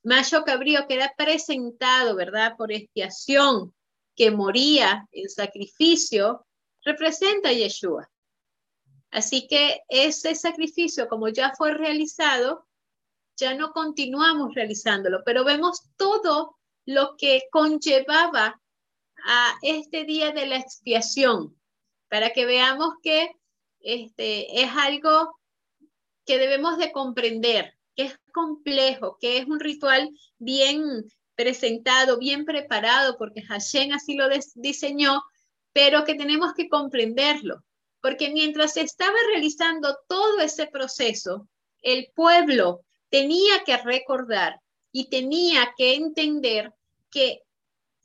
macho 0.07 0.43
cabrío 0.43 0.87
que 0.87 0.95
era 0.95 1.13
presentado, 1.17 2.15
¿verdad? 2.15 2.55
Por 2.57 2.71
expiación, 2.71 3.75
que 4.15 4.31
moría 4.31 5.05
en 5.11 5.29
sacrificio, 5.29 6.45
representa 6.83 7.49
a 7.49 7.53
Yeshua. 7.53 8.09
Así 9.11 9.47
que 9.47 9.81
ese 9.89 10.33
sacrificio, 10.35 11.09
como 11.09 11.27
ya 11.27 11.53
fue 11.57 11.73
realizado, 11.73 12.65
ya 13.35 13.53
no 13.53 13.71
continuamos 13.73 14.55
realizándolo, 14.55 15.23
pero 15.25 15.43
vemos 15.43 15.81
todo 15.97 16.57
lo 16.85 17.17
que 17.17 17.43
conllevaba 17.51 18.61
a 19.25 19.55
este 19.61 20.05
día 20.05 20.31
de 20.31 20.47
la 20.47 20.57
expiación, 20.57 21.59
para 22.07 22.31
que 22.31 22.45
veamos 22.45 22.93
que 23.03 23.31
este, 23.81 24.61
es 24.61 24.69
algo 24.73 25.37
que 26.25 26.37
debemos 26.37 26.77
de 26.77 26.93
comprender, 26.93 27.76
que 27.97 28.03
es 28.03 28.19
complejo, 28.31 29.17
que 29.19 29.39
es 29.39 29.47
un 29.47 29.59
ritual 29.59 30.09
bien 30.37 31.03
presentado, 31.35 32.19
bien 32.19 32.45
preparado, 32.45 33.17
porque 33.17 33.41
Hashem 33.41 33.91
así 33.91 34.15
lo 34.15 34.27
diseñó, 34.55 35.23
pero 35.73 36.05
que 36.05 36.15
tenemos 36.15 36.53
que 36.53 36.69
comprenderlo, 36.69 37.63
porque 37.99 38.29
mientras 38.29 38.73
se 38.73 38.81
estaba 38.81 39.17
realizando 39.31 39.97
todo 40.07 40.39
ese 40.39 40.67
proceso, 40.67 41.49
el 41.81 42.11
pueblo 42.15 42.81
tenía 43.09 43.63
que 43.65 43.77
recordar 43.77 44.61
y 44.91 45.09
tenía 45.09 45.73
que 45.75 45.95
entender 45.95 46.71
que 47.09 47.41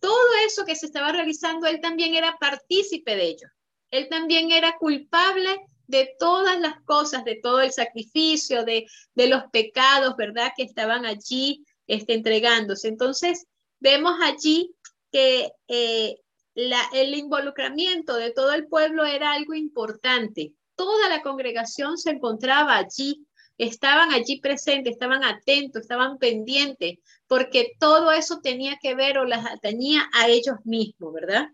todo 0.00 0.28
eso 0.46 0.64
que 0.64 0.74
se 0.74 0.86
estaba 0.86 1.12
realizando, 1.12 1.66
él 1.66 1.80
también 1.80 2.14
era 2.14 2.36
partícipe 2.40 3.14
de 3.14 3.24
ello. 3.24 3.48
Él 3.90 4.08
también 4.08 4.50
era 4.50 4.76
culpable 4.78 5.60
de 5.92 6.16
todas 6.18 6.58
las 6.58 6.80
cosas, 6.84 7.22
de 7.22 7.36
todo 7.36 7.60
el 7.60 7.70
sacrificio, 7.70 8.64
de, 8.64 8.86
los 9.14 9.44
pecados, 9.52 10.16
¿verdad? 10.16 10.52
Que 10.56 10.62
estaban 10.62 11.04
allí 11.04 11.66
este, 11.86 12.14
entregándose. 12.14 12.88
Entonces, 12.88 13.46
vemos 13.78 14.14
allí 14.22 14.74
que 15.12 15.52
eh, 15.68 16.16
el 16.54 17.14
involucramiento 17.14 18.16
de 18.16 18.32
todo 18.32 18.54
el 18.54 18.66
pueblo 18.68 19.04
era 19.04 19.32
algo 19.32 19.52
importante. 19.52 20.54
Toda 20.76 21.10
la 21.10 21.20
congregación 21.20 21.98
se 21.98 22.10
encontraba 22.10 22.78
allí, 22.78 23.26
estaban 23.58 24.12
allí 24.12 24.40
presentes, 24.40 24.94
estaban 24.94 25.22
atentos, 25.22 25.82
estaban 25.82 26.16
pendientes, 26.16 27.00
porque 27.26 27.72
todo 27.78 28.12
eso 28.12 28.40
tenía 28.40 28.78
que 28.80 28.94
ver 28.94 29.18
o 29.18 29.26
las 29.26 29.44
atañía 29.44 30.08
a 30.14 30.28
ellos 30.28 30.56
mismos, 30.64 31.12
¿verdad? 31.12 31.48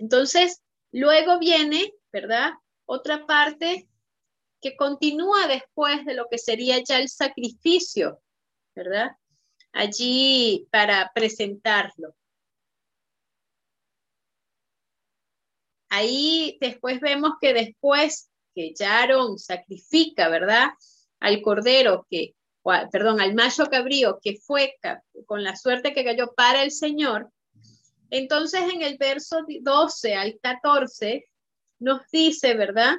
Entonces, 0.00 0.62
luego 0.90 1.38
viene, 1.38 1.94
¿verdad? 2.12 2.54
Otra 2.86 3.26
parte 3.26 3.88
que 4.60 4.76
continúa 4.76 5.46
después 5.46 6.04
de 6.06 6.14
lo 6.14 6.26
que 6.30 6.38
sería 6.38 6.82
ya 6.82 6.98
el 6.98 7.08
sacrificio, 7.08 8.22
¿verdad? 8.74 9.12
Allí 9.72 10.68
para 10.70 11.10
presentarlo. 11.14 12.14
Ahí 15.90 16.58
después 16.60 17.00
vemos 17.00 17.32
que 17.40 17.52
después 17.52 18.30
que 18.54 18.72
Yaron 18.74 19.38
sacrifica, 19.38 20.28
¿verdad? 20.28 20.70
Al 21.20 21.42
cordero 21.42 22.06
que, 22.10 22.34
perdón, 22.90 23.20
al 23.20 23.34
macho 23.34 23.66
cabrío 23.66 24.18
que 24.22 24.36
fue 24.38 24.74
con 25.26 25.44
la 25.44 25.56
suerte 25.56 25.92
que 25.92 26.04
cayó 26.04 26.32
para 26.34 26.62
el 26.62 26.72
Señor. 26.72 27.30
Entonces 28.10 28.62
en 28.72 28.82
el 28.82 28.96
verso 28.98 29.44
12 29.60 30.14
al 30.14 30.38
14 30.40 31.26
nos 31.78 32.08
dice, 32.10 32.54
¿verdad? 32.54 32.96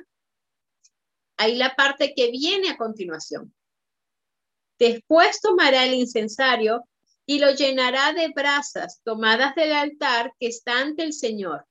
Ahí 1.37 1.55
la 1.55 1.75
parte 1.75 2.13
que 2.15 2.31
viene 2.31 2.69
a 2.69 2.77
continuación. 2.77 3.53
Después 4.79 5.41
tomará 5.41 5.85
el 5.85 5.93
incensario 5.93 6.87
y 7.25 7.39
lo 7.39 7.51
llenará 7.51 8.13
de 8.13 8.29
brasas 8.29 9.01
tomadas 9.03 9.55
del 9.55 9.73
altar 9.73 10.33
que 10.39 10.47
está 10.47 10.79
ante 10.79 11.03
el 11.03 11.13
Señor 11.13 11.65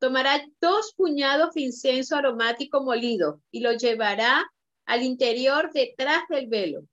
Tomará 0.00 0.42
dos 0.62 0.94
puñados 0.96 1.52
de 1.52 1.60
incienso 1.60 2.16
aromático 2.16 2.82
molido 2.82 3.42
y 3.50 3.60
lo 3.60 3.72
llevará 3.72 4.50
al 4.86 5.02
interior 5.02 5.70
detrás 5.74 6.22
del 6.30 6.46
velo. 6.46 6.86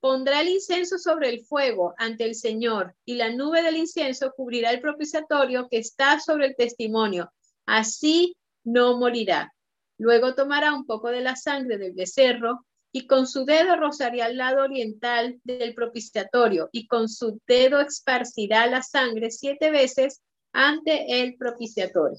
Pondrá 0.00 0.42
el 0.42 0.48
incienso 0.48 0.98
sobre 0.98 1.30
el 1.30 1.46
fuego 1.46 1.94
ante 1.96 2.24
el 2.24 2.34
Señor 2.34 2.94
y 3.06 3.14
la 3.14 3.30
nube 3.30 3.62
del 3.62 3.76
incienso 3.76 4.34
cubrirá 4.36 4.70
el 4.70 4.82
propiciatorio 4.82 5.66
que 5.70 5.78
está 5.78 6.20
sobre 6.20 6.44
el 6.44 6.54
testimonio. 6.54 7.32
Así 7.64 8.36
no 8.64 8.98
morirá. 8.98 9.52
Luego 9.98 10.34
tomará 10.34 10.74
un 10.74 10.86
poco 10.86 11.10
de 11.10 11.20
la 11.20 11.36
sangre 11.36 11.78
del 11.78 11.92
becerro 11.92 12.64
y 12.92 13.06
con 13.06 13.26
su 13.26 13.44
dedo 13.44 13.76
rozaría 13.76 14.26
al 14.26 14.36
lado 14.36 14.62
oriental 14.62 15.40
del 15.44 15.74
propiciatorio 15.74 16.68
y 16.72 16.86
con 16.86 17.08
su 17.08 17.40
dedo 17.46 17.80
esparcirá 17.80 18.66
la 18.66 18.82
sangre 18.82 19.30
siete 19.30 19.70
veces 19.70 20.22
ante 20.52 21.22
el 21.22 21.36
propiciatorio. 21.36 22.18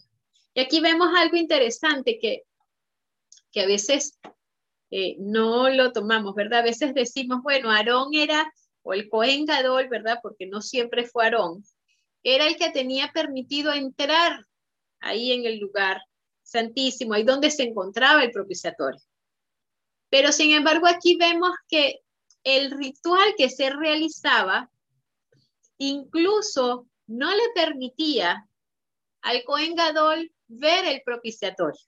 Y 0.56 0.62
aquí 0.62 0.80
vemos 0.80 1.10
algo 1.16 1.36
interesante 1.36 2.18
que, 2.20 2.44
que 3.52 3.62
a 3.62 3.68
veces 3.68 4.20
eh, 4.90 5.16
no 5.20 5.70
lo 5.70 5.92
tomamos, 5.92 6.36
¿verdad? 6.36 6.60
A 6.60 6.64
veces 6.64 6.94
decimos, 6.94 7.42
bueno, 7.44 7.70
Aarón 7.70 8.14
era, 8.14 8.52
o 8.82 8.94
el 8.94 9.10
Cohen 9.10 9.46
Gadol, 9.46 9.90
¿verdad? 9.90 10.20
Porque 10.22 10.48
no 10.48 10.62
siempre 10.62 11.06
fue 11.06 11.26
Aarón, 11.26 11.64
era 12.24 12.48
el 12.48 12.56
que 12.56 12.70
tenía 12.70 13.12
permitido 13.14 13.74
entrar 13.74 14.46
ahí 15.00 15.32
en 15.32 15.46
el 15.46 15.60
lugar 15.60 16.02
santísimo, 16.44 17.14
ahí 17.14 17.24
donde 17.24 17.50
se 17.50 17.64
encontraba 17.64 18.24
el 18.24 18.32
propiciatorio. 18.32 19.02
Pero 20.10 20.32
sin 20.32 20.52
embargo, 20.52 20.88
aquí 20.88 21.16
vemos 21.18 21.52
que 21.68 22.02
el 22.44 22.72
ritual 22.72 23.34
que 23.38 23.50
se 23.50 23.70
realizaba 23.70 24.70
incluso 25.78 26.88
no 27.08 27.32
le 27.32 27.44
permitía 27.56 28.48
al 29.22 29.44
Cohen 29.44 29.76
Gadol 29.76 30.32
ver 30.48 30.86
el 30.86 31.02
propiciatorio. 31.04 31.82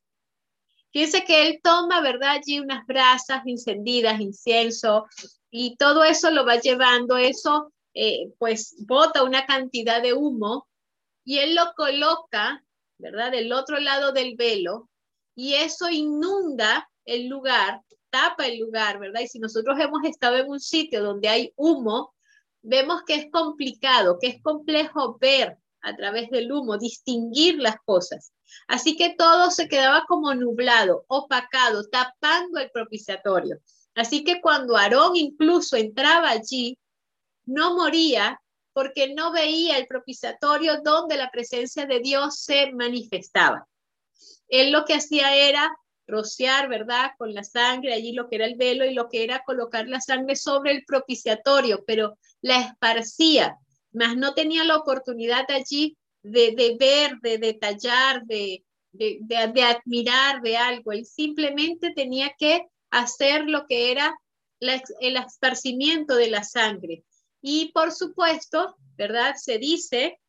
Fíjense 0.92 1.26
que 1.26 1.48
él 1.48 1.60
toma, 1.62 2.00
¿verdad? 2.02 2.38
Allí 2.38 2.60
unas 2.60 2.86
brasas 2.88 3.44
encendidas, 3.46 4.22
incienso, 4.22 5.06
y 5.52 5.76
todo 5.76 6.04
eso 6.04 6.32
lo 6.32 6.46
va 6.46 6.56
llevando, 6.56 7.18
eso 7.18 7.74
eh, 7.94 8.32
pues 8.40 8.76
bota 8.80 9.24
una 9.24 9.46
cantidad 9.46 10.02
de 10.02 10.14
humo 10.14 10.68
y 11.24 11.40
él 11.40 11.56
lo 11.56 11.74
coloca, 11.76 12.64
¿verdad? 12.98 13.32
Del 13.32 13.52
otro 13.54 13.80
lado 13.80 14.12
del 14.12 14.36
velo 14.36 14.90
y 15.36 15.54
eso 15.56 15.90
inunda 15.90 16.90
el 17.06 17.28
lugar, 17.28 17.82
tapa 18.10 18.48
el 18.48 18.60
lugar, 18.60 19.00
¿verdad? 19.00 19.22
Y 19.22 19.28
si 19.28 19.40
nosotros 19.40 19.78
hemos 19.80 20.04
estado 20.06 20.38
en 20.38 20.50
un 20.50 20.60
sitio 20.60 21.04
donde 21.04 21.28
hay 21.28 21.54
humo, 21.56 22.14
vemos 22.62 23.04
que 23.06 23.16
es 23.16 23.32
complicado, 23.32 24.18
que 24.20 24.28
es 24.28 24.42
complejo 24.42 25.18
ver 25.20 25.58
a 25.82 25.96
través 25.96 26.30
del 26.32 26.52
humo, 26.52 26.78
distinguir 26.78 27.60
las 27.60 27.76
cosas. 27.86 28.34
Así 28.68 28.96
que 28.96 29.14
todo 29.16 29.52
se 29.52 29.68
quedaba 29.68 30.06
como 30.08 30.34
nublado, 30.34 31.06
opacado, 31.08 31.88
tapando 31.90 32.60
el 32.60 32.72
propiciatorio. 32.72 33.60
Así 33.94 34.24
que 34.24 34.42
cuando 34.42 34.76
Aarón 34.76 35.16
incluso 35.16 35.78
entraba 35.78 36.30
allí, 36.30 36.80
no 37.46 37.76
moría 37.76 38.42
porque 38.76 39.14
no 39.14 39.32
veía 39.32 39.78
el 39.78 39.88
propiciatorio 39.88 40.82
donde 40.84 41.16
la 41.16 41.32
presencia 41.32 41.86
de 41.86 42.02
Dios 42.02 42.42
se 42.42 42.74
manifestaba. 42.74 43.66
Él 44.50 44.74
lo 44.74 44.84
que 44.84 44.96
hacía 44.96 45.34
era 45.34 45.72
rociar, 46.06 46.68
¿verdad? 46.68 47.12
Con 47.18 47.34
la 47.34 47.46
sangre, 47.46 47.94
allí 47.94 48.12
lo 48.12 48.28
que 48.28 48.36
era 48.36 48.46
el 48.46 48.58
velo 48.58 48.84
y 48.84 48.94
lo 48.94 49.08
que 49.08 49.24
era 49.24 49.44
colocar 49.46 49.88
la 49.88 50.02
sangre 50.02 50.36
sobre 50.36 50.74
el 50.74 50.84
propiciatorio, 50.84 51.86
pero 51.88 52.18
la 52.42 52.60
esparcía, 52.60 53.58
más 53.94 54.18
no 54.18 54.34
tenía 54.34 54.66
la 54.66 54.76
oportunidad 54.76 55.50
allí 55.52 55.96
de, 56.22 56.76
ver, 56.78 57.20
de 57.22 57.38
detallar, 57.38 58.26
de, 58.26 58.66
de, 58.92 59.64
admirar 59.64 60.42
de 60.42 60.58
algo. 60.58 60.92
Él 60.92 61.06
simplemente 61.06 61.94
tenía 61.96 62.36
que 62.38 62.66
hacer 62.90 63.46
lo 63.46 63.68
que 63.68 63.94
era 63.94 64.14
el 64.60 65.16
esparcimiento 65.16 66.18
de 66.18 66.30
la 66.30 66.44
sangre. 66.44 67.06
Y 67.48 67.72
por 67.74 67.92
supuesto, 67.92 68.76
¿verdad? 68.98 69.36
Se 69.36 69.60
dice 69.60 70.20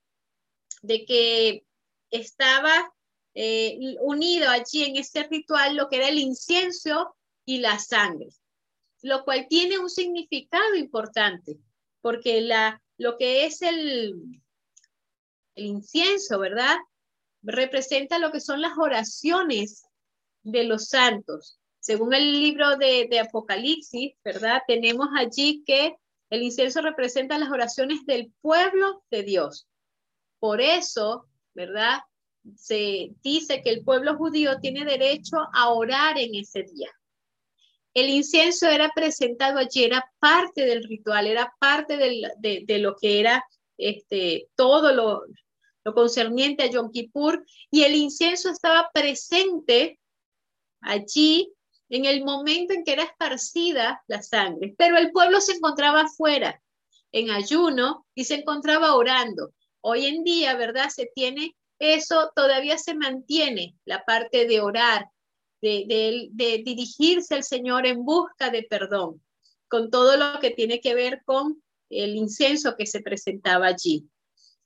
de 0.82 1.06
que 1.06 1.64
estaba 2.10 2.92
eh, 3.32 3.96
unido 4.02 4.50
allí 4.50 4.84
en 4.84 4.96
este 4.96 5.22
ritual 5.22 5.76
lo 5.76 5.88
que 5.88 5.96
era 5.96 6.10
el 6.10 6.18
incienso 6.18 7.16
y 7.46 7.60
la 7.60 7.78
sangre, 7.78 8.28
lo 9.00 9.24
cual 9.24 9.46
tiene 9.48 9.78
un 9.78 9.88
significado 9.88 10.74
importante, 10.74 11.56
porque 12.02 12.42
la, 12.42 12.82
lo 12.98 13.16
que 13.16 13.46
es 13.46 13.62
el, 13.62 14.42
el 15.54 15.64
incienso, 15.64 16.38
¿verdad? 16.38 16.76
Representa 17.40 18.18
lo 18.18 18.30
que 18.30 18.40
son 18.40 18.60
las 18.60 18.76
oraciones 18.76 19.86
de 20.42 20.64
los 20.64 20.88
santos. 20.88 21.58
Según 21.80 22.12
el 22.12 22.30
libro 22.42 22.76
de, 22.76 23.08
Apocalipsis, 23.20 24.12
¿verdad? 24.22 24.60
Tenemos 24.66 25.08
allí 25.16 25.64
que 25.64 25.96
el 26.30 26.42
incienso 26.42 26.80
representa 26.80 27.38
las 27.38 27.50
oraciones 27.50 28.04
del 28.04 28.32
pueblo 28.40 29.04
de 29.10 29.22
Dios. 29.22 29.68
Por 30.38 30.60
eso, 30.60 31.26
¿verdad? 31.54 32.00
Se 32.56 33.10
dice 33.22 33.62
que 33.62 33.70
el 33.70 33.84
pueblo 33.84 34.16
judío 34.16 34.58
tiene 34.60 34.84
derecho 34.84 35.36
a 35.52 35.70
orar 35.70 36.18
en 36.18 36.34
ese 36.34 36.62
día. 36.62 36.90
El 37.94 38.10
incienso 38.10 38.68
era 38.68 38.90
presentado 38.94 39.58
allí, 39.58 39.84
era 39.84 40.04
parte 40.18 40.66
del 40.66 40.84
ritual, 40.84 41.26
era 41.26 41.54
parte 41.58 41.96
de, 41.96 42.78
lo 42.78 42.94
que 42.96 43.20
era 43.20 43.42
este, 43.78 44.48
todo 44.54 44.92
lo, 44.92 45.22
lo 45.82 45.94
concerniente 45.94 46.64
a 46.64 46.70
Yom 46.70 46.90
Kippur, 46.90 47.42
y 47.70 47.84
el 47.84 47.94
incienso 47.94 48.50
estaba 48.50 48.90
presente 48.92 49.98
allí 50.80 51.55
en 51.88 52.04
el 52.04 52.24
momento 52.24 52.74
en 52.74 52.84
que 52.84 52.92
era 52.92 53.04
esparcida 53.04 54.02
la 54.06 54.22
sangre, 54.22 54.74
pero 54.76 54.98
el 54.98 55.12
pueblo 55.12 55.40
se 55.40 55.52
encontraba 55.52 56.02
afuera, 56.02 56.60
en 57.12 57.30
ayuno, 57.30 58.06
y 58.14 58.24
se 58.24 58.34
encontraba 58.34 58.94
orando. 58.94 59.52
Hoy 59.80 60.06
en 60.06 60.24
día, 60.24 60.56
¿verdad? 60.56 60.88
Se 60.90 61.10
tiene 61.14 61.56
eso, 61.78 62.32
todavía 62.34 62.78
se 62.78 62.94
mantiene 62.94 63.76
la 63.84 64.04
parte 64.04 64.46
de 64.46 64.60
orar, 64.60 65.08
de, 65.60 66.30
dirigirse 66.64 67.34
al 67.34 67.44
Señor 67.44 67.86
en 67.86 68.04
busca 68.04 68.50
de 68.50 68.64
perdón, 68.64 69.22
con 69.68 69.90
todo 69.90 70.16
lo 70.16 70.40
que 70.40 70.50
tiene 70.50 70.80
que 70.80 70.94
ver 70.94 71.22
con 71.24 71.62
el 71.90 72.16
incenso 72.16 72.76
que 72.76 72.86
se 72.86 73.00
presentaba 73.00 73.66
allí. 73.66 74.08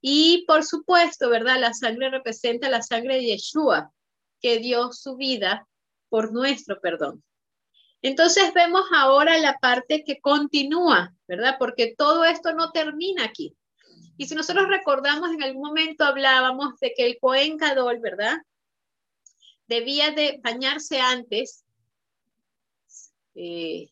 Y 0.01 0.45
por 0.47 0.65
supuesto, 0.65 1.29
¿verdad? 1.29 1.61
La 1.61 1.75
sangre 1.75 2.11
representa 2.11 2.71
la 2.71 2.83
sangre 2.83 3.17
de 3.17 3.27
Yeshua, 3.27 3.93
que 4.41 4.59
dio 4.59 4.93
su 4.93 5.17
vida 5.17 5.69
por 6.11 6.33
nuestro 6.33 6.81
perdón. 6.81 7.25
Entonces 8.03 8.53
vemos 8.55 8.85
ahora 8.95 9.39
la 9.39 9.59
parte 9.59 10.05
que 10.05 10.21
continúa, 10.21 11.15
¿verdad? 11.27 11.57
Porque 11.59 11.95
todo 11.97 12.25
esto 12.25 12.53
no 12.53 12.73
termina 12.73 13.25
aquí. 13.25 13.57
Y 14.17 14.27
si 14.27 14.35
nosotros 14.35 14.69
recordamos, 14.69 15.31
en 15.31 15.43
algún 15.43 15.63
momento 15.63 16.05
hablábamos 16.05 16.79
de 16.81 16.93
que 16.95 17.07
el 17.07 17.19
Cohen 17.19 17.57
Gadol, 17.57 18.01
¿verdad? 18.01 18.39
Debía 19.67 20.11
de 20.11 20.41
bañarse 20.43 21.01
antes, 21.01 21.65
eh, 23.35 23.91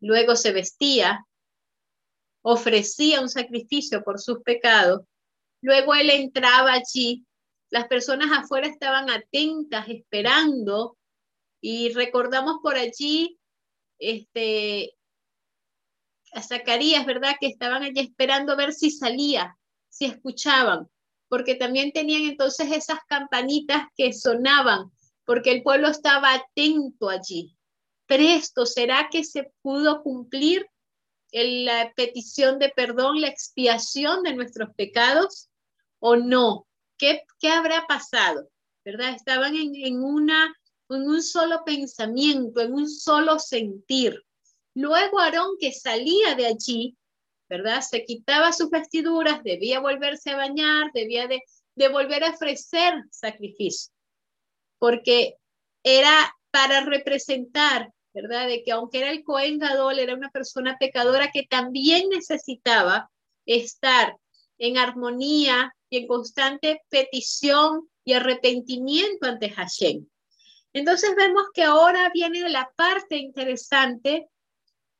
luego 0.00 0.34
se 0.34 0.52
vestía, 0.52 1.24
ofrecía 2.42 3.20
un 3.20 3.28
sacrificio 3.28 4.02
por 4.02 4.18
sus 4.18 4.42
pecados, 4.42 5.02
luego 5.60 5.94
él 5.94 6.10
entraba 6.10 6.72
allí, 6.72 7.24
las 7.68 7.86
personas 7.86 8.30
afuera 8.32 8.66
estaban 8.66 9.10
atentas, 9.10 9.88
esperando, 9.88 10.96
y 11.60 11.92
recordamos 11.92 12.58
por 12.62 12.76
allí 12.76 13.38
este, 13.98 14.94
a 16.32 16.42
Zacarías, 16.42 17.06
¿verdad? 17.06 17.36
Que 17.38 17.48
estaban 17.48 17.82
allí 17.82 18.00
esperando 18.00 18.56
ver 18.56 18.72
si 18.72 18.90
salía, 18.90 19.58
si 19.88 20.06
escuchaban, 20.06 20.88
porque 21.28 21.54
también 21.54 21.92
tenían 21.92 22.22
entonces 22.22 22.72
esas 22.72 23.00
campanitas 23.06 23.84
que 23.96 24.12
sonaban, 24.12 24.90
porque 25.24 25.52
el 25.52 25.62
pueblo 25.62 25.88
estaba 25.88 26.34
atento 26.34 27.10
allí. 27.10 27.56
Presto, 28.06 28.66
¿será 28.66 29.08
que 29.10 29.22
se 29.22 29.52
pudo 29.62 30.02
cumplir 30.02 30.66
la 31.32 31.92
petición 31.94 32.58
de 32.58 32.70
perdón, 32.70 33.20
la 33.20 33.28
expiación 33.28 34.22
de 34.22 34.34
nuestros 34.34 34.74
pecados 34.74 35.48
o 36.00 36.16
no? 36.16 36.66
¿Qué, 36.98 37.22
qué 37.38 37.50
habrá 37.50 37.86
pasado? 37.86 38.50
¿Verdad? 38.84 39.10
Estaban 39.14 39.54
en, 39.54 39.76
en 39.76 40.02
una 40.02 40.52
en 40.94 41.08
un 41.08 41.22
solo 41.22 41.62
pensamiento, 41.64 42.60
en 42.60 42.72
un 42.74 42.88
solo 42.88 43.38
sentir. 43.38 44.22
Luego 44.74 45.18
Aarón 45.20 45.56
que 45.58 45.72
salía 45.72 46.34
de 46.34 46.46
allí, 46.46 46.96
¿verdad? 47.48 47.80
Se 47.80 48.04
quitaba 48.04 48.52
sus 48.52 48.70
vestiduras, 48.70 49.42
debía 49.42 49.80
volverse 49.80 50.30
a 50.30 50.36
bañar, 50.36 50.90
debía 50.92 51.26
de, 51.26 51.42
volver 51.88 52.24
a 52.24 52.30
ofrecer 52.30 52.94
sacrificio, 53.10 53.92
porque 54.78 55.36
era 55.82 56.36
para 56.50 56.82
representar, 56.82 57.92
¿verdad? 58.12 58.46
De 58.46 58.62
que 58.62 58.72
aunque 58.72 58.98
era 58.98 59.10
el 59.10 59.24
Cohen 59.24 59.58
Gadol, 59.58 59.98
era 59.98 60.14
una 60.14 60.30
persona 60.30 60.76
pecadora 60.78 61.30
que 61.32 61.44
también 61.44 62.08
necesitaba 62.10 63.10
estar 63.46 64.16
en 64.58 64.76
armonía 64.78 65.74
y 65.88 65.98
en 65.98 66.06
constante 66.06 66.82
petición 66.88 67.88
y 68.04 68.12
arrepentimiento 68.12 69.26
ante 69.26 69.50
Hashem. 69.50 70.06
Entonces 70.72 71.14
vemos 71.16 71.44
que 71.52 71.64
ahora 71.64 72.10
viene 72.12 72.48
la 72.48 72.72
parte 72.76 73.16
interesante 73.16 74.28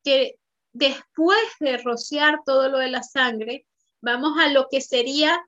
que 0.02 0.36
después 0.72 1.38
de 1.60 1.76
rociar 1.78 2.40
todo 2.44 2.68
lo 2.68 2.78
de 2.78 2.90
la 2.90 3.02
sangre, 3.02 3.66
vamos 4.00 4.38
a 4.40 4.48
lo 4.48 4.66
que 4.70 4.80
sería 4.80 5.38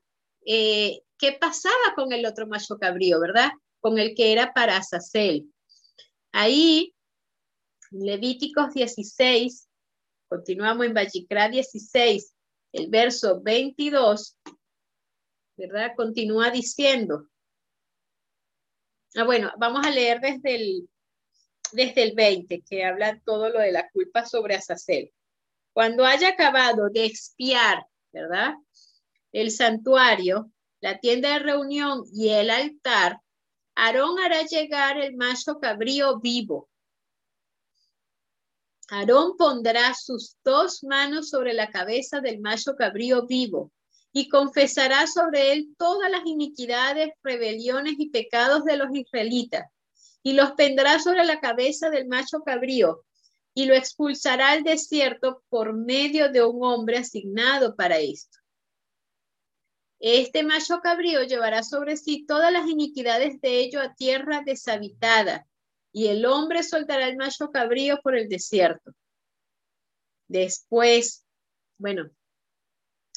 eh, 0.45 1.01
qué 1.17 1.33
pasaba 1.33 1.93
con 1.95 2.11
el 2.11 2.25
otro 2.25 2.47
macho 2.47 2.77
cabrío, 2.77 3.19
¿verdad? 3.19 3.51
Con 3.79 3.99
el 3.99 4.15
que 4.15 4.31
era 4.31 4.53
para 4.53 4.77
Azazel. 4.77 5.51
Ahí, 6.31 6.93
Levíticos 7.91 8.73
16, 8.73 9.69
continuamos 10.27 10.85
en 10.85 10.93
Vallicrá 10.93 11.49
16, 11.49 12.33
el 12.73 12.89
verso 12.89 13.41
22, 13.41 14.37
¿verdad? 15.57 15.91
Continúa 15.95 16.49
diciendo, 16.49 17.27
Ah, 19.15 19.25
bueno, 19.25 19.51
vamos 19.57 19.85
a 19.85 19.91
leer 19.91 20.19
desde 20.21 20.55
el, 20.55 20.89
desde 21.71 22.03
el 22.03 22.15
20, 22.15 22.63
que 22.67 22.83
habla 22.83 23.19
todo 23.23 23.49
lo 23.49 23.59
de 23.59 23.71
la 23.71 23.89
culpa 23.89 24.25
sobre 24.25 24.55
Azazel. 24.55 25.11
Cuando 25.71 26.05
haya 26.05 26.29
acabado 26.29 26.89
de 26.89 27.05
expiar, 27.05 27.85
¿verdad? 28.11 28.53
El 29.31 29.51
santuario, 29.51 30.51
la 30.79 30.99
tienda 30.99 31.33
de 31.33 31.39
reunión 31.39 32.03
y 32.13 32.29
el 32.29 32.49
altar, 32.49 33.19
Aarón 33.75 34.19
hará 34.19 34.43
llegar 34.43 34.97
el 34.97 35.15
macho 35.15 35.59
cabrío 35.59 36.19
vivo. 36.19 36.69
Aarón 38.89 39.37
pondrá 39.37 39.93
sus 39.93 40.37
dos 40.43 40.83
manos 40.83 41.29
sobre 41.29 41.53
la 41.53 41.69
cabeza 41.69 42.19
del 42.19 42.39
macho 42.39 42.75
cabrío 42.75 43.25
vivo 43.25 43.71
y 44.13 44.29
confesará 44.29 45.07
sobre 45.07 45.51
él 45.51 45.75
todas 45.77 46.09
las 46.11 46.25
iniquidades, 46.25 47.13
rebeliones 47.23 47.95
y 47.97 48.09
pecados 48.09 48.63
de 48.63 48.77
los 48.77 48.95
israelitas, 48.95 49.67
y 50.21 50.33
los 50.33 50.55
tendrá 50.55 50.99
sobre 50.99 51.25
la 51.25 51.39
cabeza 51.39 51.89
del 51.89 52.07
macho 52.07 52.41
cabrío, 52.41 53.03
y 53.55 53.65
lo 53.65 53.73
expulsará 53.73 54.51
al 54.51 54.63
desierto 54.63 55.43
por 55.49 55.73
medio 55.73 56.31
de 56.31 56.43
un 56.43 56.63
hombre 56.63 56.97
asignado 56.97 57.75
para 57.75 57.97
esto. 57.97 58.37
Este 59.99 60.43
macho 60.43 60.79
cabrío 60.81 61.23
llevará 61.23 61.63
sobre 61.63 61.97
sí 61.97 62.25
todas 62.27 62.51
las 62.51 62.67
iniquidades 62.67 63.41
de 63.41 63.59
ello 63.59 63.81
a 63.81 63.95
tierra 63.95 64.43
deshabitada, 64.45 65.47
y 65.91 66.07
el 66.07 66.25
hombre 66.25 66.61
soltará 66.61 67.07
el 67.07 67.17
macho 67.17 67.49
cabrío 67.51 67.99
por 68.03 68.15
el 68.15 68.29
desierto. 68.29 68.91
Después, 70.27 71.25
bueno, 71.77 72.09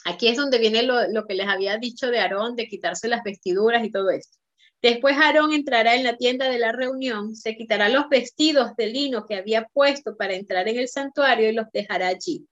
Aquí 0.09 0.29
es 0.29 0.37
donde 0.37 0.59
viene 0.59 0.85
lo, 0.85 1.27
que 1.27 1.35
les 1.35 1.49
había 1.49 1.79
dicho 1.79 2.13
de 2.13 2.21
Aarón, 2.21 2.55
de 2.55 2.69
quitarse 2.69 3.09
las 3.09 3.25
vestiduras 3.25 3.85
y 3.85 3.91
todo 3.91 4.11
esto. 4.11 4.39
Después 4.81 5.17
Aarón 5.17 5.53
entrará 5.53 5.97
en 5.97 6.05
la 6.05 6.17
tienda 6.17 6.49
de 6.49 6.61
la 6.61 6.71
reunión, 6.71 7.35
se 7.35 7.57
quitará 7.57 7.89
los 7.89 8.09
vestidos 8.09 8.77
de 8.77 8.87
lino 8.87 9.27
que 9.27 9.35
había 9.35 9.67
puesto 9.73 10.17
para 10.17 10.35
entrar 10.35 10.69
en 10.69 10.79
el 10.79 10.87
santuario 10.87 11.49
y 11.49 11.55
los 11.55 11.73
dejará 11.73 12.07
allí. 12.07 12.47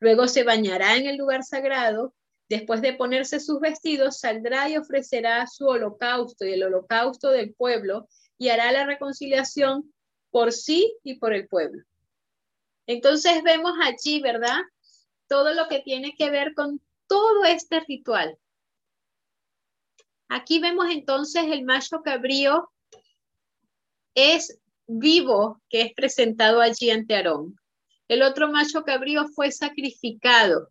Luego 0.00 0.28
se 0.28 0.44
bañará 0.44 0.96
en 0.96 1.06
el 1.06 1.18
lugar 1.18 1.44
sagrado. 1.44 2.14
Después 2.48 2.80
de 2.80 2.94
ponerse 2.94 3.38
sus 3.38 3.60
vestidos, 3.60 4.20
saldrá 4.20 4.70
y 4.70 4.78
ofrecerá 4.78 5.46
su 5.46 5.66
holocausto 5.66 6.46
y 6.46 6.54
el 6.54 6.62
holocausto 6.62 7.28
del 7.28 7.52
pueblo 7.52 8.08
y 8.38 8.48
hará 8.48 8.72
la 8.72 8.86
reconciliación 8.86 9.92
por 10.30 10.52
sí 10.52 10.96
y 11.02 11.18
por 11.18 11.34
el 11.34 11.48
pueblo. 11.48 11.82
Entonces 12.86 13.42
vemos 13.42 13.74
allí, 13.82 14.22
¿verdad? 14.22 14.56
Todo 15.28 15.52
lo 15.52 15.68
que 15.68 15.80
tiene 15.80 16.14
que 16.16 16.30
ver 16.30 16.54
con 16.54 16.80
todo 17.06 17.44
este 17.44 17.80
ritual. 17.80 18.38
Aquí 20.28 20.58
vemos 20.58 20.86
entonces 20.90 21.44
el 21.48 21.64
macho 21.64 22.02
cabrío 22.02 22.70
es 24.14 24.58
vivo 24.86 25.60
que 25.68 25.82
es 25.82 25.94
presentado 25.94 26.60
allí 26.60 26.90
ante 26.90 27.14
Aarón. 27.14 27.56
El 28.08 28.22
otro 28.22 28.50
macho 28.50 28.82
cabrío 28.82 29.26
fue 29.28 29.50
sacrificado 29.50 30.68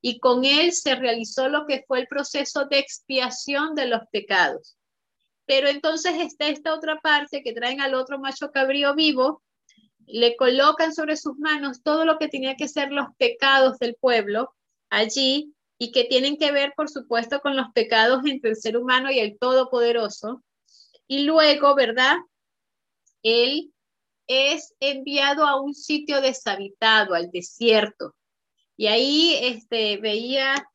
y 0.00 0.20
con 0.20 0.44
él 0.44 0.72
se 0.72 0.94
realizó 0.94 1.48
lo 1.48 1.66
que 1.66 1.84
fue 1.86 2.00
el 2.00 2.06
proceso 2.06 2.66
de 2.66 2.78
expiación 2.78 3.74
de 3.74 3.86
los 3.86 4.02
pecados. 4.12 4.76
Pero 5.44 5.68
entonces 5.68 6.14
está 6.20 6.48
esta 6.48 6.74
otra 6.74 7.00
parte 7.00 7.42
que 7.42 7.52
traen 7.52 7.80
al 7.80 7.94
otro 7.94 8.18
macho 8.18 8.50
cabrío 8.50 8.94
vivo, 8.94 9.42
le 10.06 10.36
colocan 10.36 10.94
sobre 10.94 11.16
sus 11.16 11.36
manos 11.38 11.82
todo 11.82 12.04
lo 12.04 12.18
que 12.18 12.28
tenía 12.28 12.56
que 12.56 12.68
ser 12.68 12.92
los 12.92 13.06
pecados 13.16 13.78
del 13.78 13.94
pueblo 13.94 14.54
allí 14.88 15.54
y 15.78 15.92
que 15.92 16.04
tienen 16.04 16.36
que 16.36 16.50
ver, 16.50 16.72
por 16.76 16.90
supuesto, 16.90 17.40
con 17.40 17.56
los 17.56 17.68
pecados 17.72 18.22
entre 18.26 18.50
el 18.50 18.56
ser 18.56 18.76
humano 18.76 19.10
y 19.10 19.20
el 19.20 19.38
Todopoderoso. 19.38 20.42
Y 21.06 21.24
luego, 21.24 21.74
¿verdad? 21.74 22.16
Él 23.22 23.72
es 24.26 24.74
enviado 24.80 25.46
a 25.46 25.60
un 25.60 25.74
sitio 25.74 26.20
deshabitado, 26.20 27.14
al 27.14 27.30
desierto. 27.30 28.14
Y 28.76 28.88
ahí 28.88 29.36
este, 29.40 29.96
veía 29.98 30.68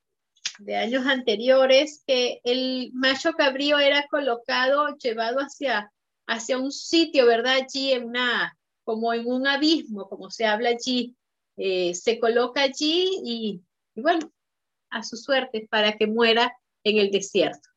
de 0.59 0.77
años 0.77 1.05
anteriores 1.05 2.03
que 2.07 2.39
el 2.43 2.91
macho 2.93 3.33
cabrío 3.33 3.79
era 3.79 4.07
colocado, 4.07 4.95
llevado 4.97 5.39
hacia, 5.39 5.91
hacia 6.27 6.57
un 6.57 6.71
sitio, 6.71 7.25
¿verdad? 7.25 7.59
Allí 7.63 7.91
en 7.91 8.05
una, 8.05 8.57
como 8.83 9.13
en 9.13 9.27
un 9.27 9.47
abismo, 9.47 10.07
como 10.07 10.29
se 10.31 10.45
habla 10.45 10.69
allí. 10.69 11.15
Eh, 11.55 11.93
se 11.93 12.19
coloca 12.19 12.63
allí 12.63 13.21
y, 13.23 13.61
y 13.93 14.01
bueno, 14.01 14.31
a 14.93 15.03
su 15.03 15.17
suerte 15.17 15.67
para 15.69 15.97
que 15.97 16.07
muera 16.07 16.55
en 16.83 16.97
el 16.99 17.11
desierto, 17.11 17.69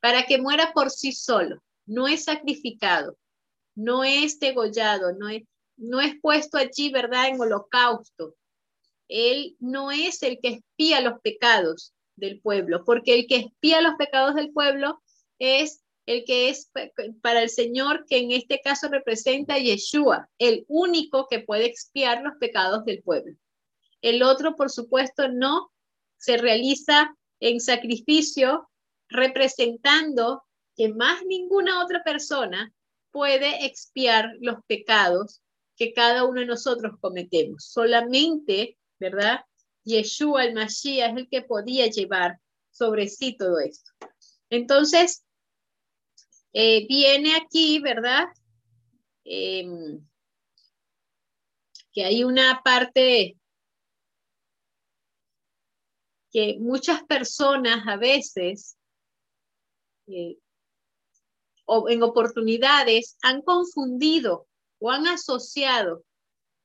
para 0.00 0.24
que 0.24 0.40
muera 0.40 0.72
por 0.72 0.90
sí 0.90 1.12
solo, 1.12 1.62
no 1.86 2.08
es 2.08 2.24
sacrificado, 2.24 3.16
no 3.74 4.04
es 4.04 4.40
degollado, 4.40 5.12
no 5.12 5.28
es, 5.28 5.42
no 5.76 6.00
es 6.00 6.14
puesto 6.20 6.56
allí, 6.56 6.90
¿verdad?, 6.90 7.28
en 7.28 7.40
holocausto. 7.40 8.34
Él 9.08 9.56
no 9.58 9.90
es 9.90 10.22
el 10.22 10.38
que 10.40 10.48
espía 10.48 11.00
los 11.00 11.20
pecados 11.20 11.94
del 12.16 12.40
pueblo, 12.40 12.84
porque 12.84 13.14
el 13.14 13.26
que 13.26 13.36
espía 13.36 13.80
los 13.80 13.94
pecados 13.96 14.34
del 14.34 14.52
pueblo 14.52 15.02
es 15.38 15.82
el 16.06 16.24
que 16.24 16.48
es 16.48 16.70
para 17.22 17.42
el 17.42 17.50
Señor, 17.50 18.04
que 18.08 18.18
en 18.18 18.32
este 18.32 18.60
caso 18.60 18.88
representa 18.88 19.54
a 19.54 19.58
Yeshua, 19.58 20.28
el 20.38 20.64
único 20.68 21.26
que 21.28 21.40
puede 21.40 21.66
expiar 21.66 22.22
los 22.22 22.34
pecados 22.38 22.84
del 22.84 23.02
pueblo. 23.02 23.36
El 24.02 24.22
otro, 24.22 24.56
por 24.56 24.70
supuesto, 24.70 25.28
no 25.28 25.70
se 26.20 26.36
realiza 26.36 27.16
en 27.40 27.60
sacrificio 27.60 28.68
representando 29.08 30.44
que 30.76 30.90
más 30.90 31.24
ninguna 31.24 31.82
otra 31.82 32.04
persona 32.04 32.72
puede 33.10 33.64
expiar 33.64 34.30
los 34.40 34.56
pecados 34.66 35.40
que 35.76 35.92
cada 35.94 36.24
uno 36.24 36.40
de 36.40 36.46
nosotros 36.46 36.92
cometemos. 37.00 37.64
Solamente, 37.64 38.76
¿verdad? 38.98 39.40
Yeshua, 39.84 40.44
el 40.44 40.54
Mashiach, 40.54 41.12
es 41.12 41.16
el 41.16 41.28
que 41.28 41.42
podía 41.42 41.86
llevar 41.86 42.38
sobre 42.70 43.08
sí 43.08 43.36
todo 43.36 43.58
esto. 43.58 43.90
Entonces, 44.50 45.24
eh, 46.52 46.86
viene 46.86 47.34
aquí, 47.34 47.80
¿verdad? 47.80 48.26
Em, 49.24 50.06
que 51.92 52.04
hay 52.04 52.24
una 52.24 52.60
parte 52.62 53.39
que 56.32 56.56
muchas 56.60 57.02
personas 57.04 57.86
a 57.86 57.96
veces 57.96 58.76
eh, 60.06 60.38
o 61.66 61.88
en 61.88 62.02
oportunidades 62.02 63.16
han 63.22 63.42
confundido 63.42 64.46
o 64.80 64.90
han 64.90 65.06
asociado 65.06 66.04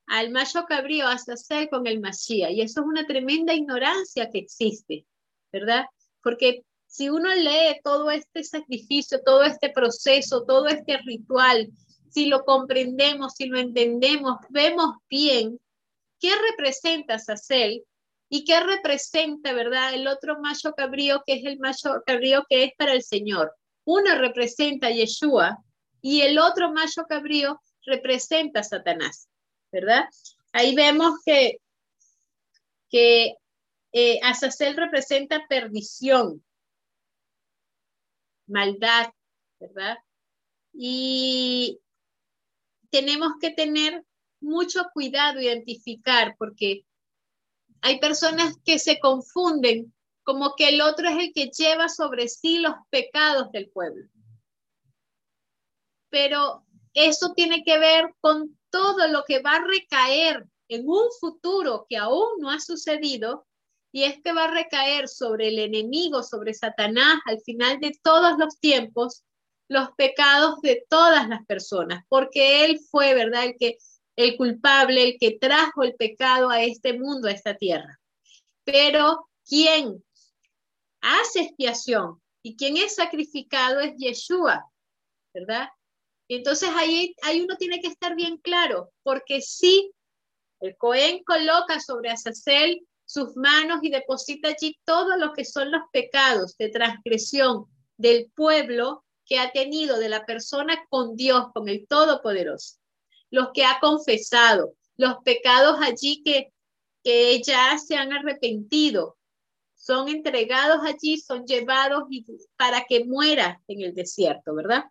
al 0.07 0.31
macho 0.31 0.63
cabrío 0.65 1.07
hasta 1.07 1.37
ser 1.37 1.69
con 1.69 1.87
el 1.87 1.99
Mashiach. 1.99 2.51
Y 2.51 2.61
eso 2.61 2.81
es 2.81 2.87
una 2.87 3.05
tremenda 3.05 3.53
ignorancia 3.53 4.29
que 4.29 4.39
existe, 4.39 5.05
¿verdad? 5.51 5.85
Porque 6.21 6.63
si 6.87 7.09
uno 7.09 7.33
lee 7.33 7.79
todo 7.83 8.09
este 8.09 8.43
sacrificio, 8.43 9.21
todo 9.23 9.43
este 9.43 9.69
proceso, 9.69 10.43
todo 10.45 10.67
este 10.67 10.97
ritual, 11.05 11.69
si 12.09 12.27
lo 12.27 12.45
comprendemos, 12.45 13.33
si 13.33 13.47
lo 13.47 13.59
entendemos, 13.59 14.37
vemos 14.49 14.95
bien 15.09 15.59
qué 16.19 16.31
representa 16.49 17.19
Sacel 17.19 17.83
y 18.35 18.43
qué 18.43 18.59
representa, 18.59 19.53
¿verdad? 19.53 19.93
El 19.93 20.07
otro 20.07 20.41
macho 20.41 20.73
cabrío 20.73 21.23
que 21.25 21.35
es 21.35 21.45
el 21.45 21.57
macho 21.57 22.03
cabrío 22.05 22.45
que 22.49 22.65
es 22.65 22.71
para 22.77 22.91
el 22.91 23.01
Señor. 23.01 23.55
Uno 23.85 24.13
representa 24.17 24.87
a 24.87 24.91
Yeshua 24.91 25.63
y 26.01 26.19
el 26.19 26.37
otro 26.37 26.73
macho 26.73 27.03
cabrío 27.07 27.61
representa 27.85 28.59
a 28.59 28.63
Satanás, 28.63 29.29
¿verdad? 29.71 30.03
Ahí 30.51 30.75
vemos 30.75 31.13
que, 31.25 31.59
que 32.89 33.35
eh, 33.93 34.19
Azazel 34.21 34.75
representa 34.75 35.47
perdición, 35.47 36.43
maldad, 38.47 39.11
¿verdad? 39.61 39.97
Y 40.73 41.79
tenemos 42.89 43.31
que 43.39 43.51
tener 43.51 44.03
mucho 44.41 44.87
cuidado, 44.93 45.39
identificar, 45.39 46.35
porque 46.37 46.83
hay 47.85 47.99
personas 47.99 48.55
que 48.65 48.79
se 48.79 48.99
confunden 48.99 49.93
como 50.23 50.55
que 50.55 50.69
el 50.69 50.81
otro 50.81 51.07
es 51.07 51.17
el 51.19 51.33
que 51.33 51.51
lleva 51.55 51.87
sobre 51.87 52.27
sí 52.27 52.57
los 52.57 52.73
pecados 52.89 53.51
del 53.51 53.69
pueblo. 53.69 54.09
Pero 56.09 56.65
eso 56.95 57.33
tiene 57.35 57.63
que 57.63 57.77
ver 57.77 58.15
con 58.21 58.57
todo 58.71 59.07
lo 59.07 59.23
que 59.23 59.39
va 59.39 59.57
a 59.57 59.63
recaer 59.63 60.47
en 60.67 60.89
un 60.89 61.09
futuro 61.19 61.85
que 61.87 61.97
aún 61.97 62.39
no 62.39 62.49
ha 62.49 62.59
sucedido 62.59 63.45
y 63.91 64.05
es 64.05 64.19
que 64.23 64.33
va 64.33 64.45
a 64.45 64.51
recaer 64.51 65.07
sobre 65.07 65.49
el 65.49 65.59
enemigo, 65.59 66.23
sobre 66.23 66.55
Satanás, 66.55 67.19
al 67.27 67.39
final 67.41 67.79
de 67.79 67.95
todos 68.01 68.39
los 68.39 68.59
tiempos, 68.59 69.21
los 69.67 69.91
pecados 69.91 70.59
de 70.61 70.83
todas 70.89 71.29
las 71.29 71.45
personas, 71.45 72.03
porque 72.09 72.65
él 72.65 72.79
fue, 72.89 73.13
¿verdad?, 73.13 73.43
el 73.43 73.55
que 73.59 73.77
el 74.15 74.37
culpable, 74.37 75.03
el 75.03 75.17
que 75.19 75.37
trajo 75.39 75.83
el 75.83 75.95
pecado 75.95 76.49
a 76.49 76.63
este 76.63 76.93
mundo, 76.97 77.27
a 77.27 77.31
esta 77.31 77.55
tierra. 77.55 77.99
Pero 78.63 79.29
quien 79.47 80.03
hace 81.01 81.41
expiación 81.41 82.21
y 82.41 82.55
quien 82.55 82.77
es 82.77 82.95
sacrificado 82.95 83.79
es 83.79 83.95
Yeshua, 83.97 84.65
¿verdad? 85.33 85.69
Entonces 86.27 86.69
ahí, 86.75 87.15
ahí 87.21 87.41
uno 87.41 87.55
tiene 87.57 87.79
que 87.79 87.87
estar 87.87 88.15
bien 88.15 88.37
claro, 88.37 88.91
porque 89.03 89.41
si 89.41 89.91
el 90.59 90.75
Cohen 90.77 91.23
coloca 91.23 91.79
sobre 91.79 92.09
Azazel 92.09 92.85
sus 93.05 93.35
manos 93.35 93.79
y 93.83 93.89
deposita 93.89 94.49
allí 94.49 94.79
todo 94.83 95.17
lo 95.17 95.33
que 95.33 95.45
son 95.45 95.71
los 95.71 95.83
pecados 95.91 96.57
de 96.57 96.69
transgresión 96.69 97.65
del 97.97 98.31
pueblo 98.35 99.03
que 99.25 99.39
ha 99.39 99.51
tenido 99.51 99.99
de 99.99 100.09
la 100.09 100.25
persona 100.25 100.85
con 100.89 101.15
Dios, 101.15 101.47
con 101.53 101.69
el 101.69 101.87
Todopoderoso, 101.87 102.77
los 103.31 103.49
que 103.53 103.65
ha 103.65 103.79
confesado, 103.79 104.75
los 104.97 105.17
pecados 105.23 105.77
allí 105.81 106.23
que, 106.23 106.53
que 107.03 107.41
ya 107.43 107.77
se 107.77 107.95
han 107.95 108.13
arrepentido, 108.13 109.17
son 109.75 110.09
entregados 110.09 110.79
allí, 110.83 111.19
son 111.19 111.45
llevados 111.45 112.03
para 112.57 112.85
que 112.85 113.05
muera 113.05 113.61
en 113.67 113.81
el 113.81 113.93
desierto, 113.93 114.55
¿verdad? 114.55 114.85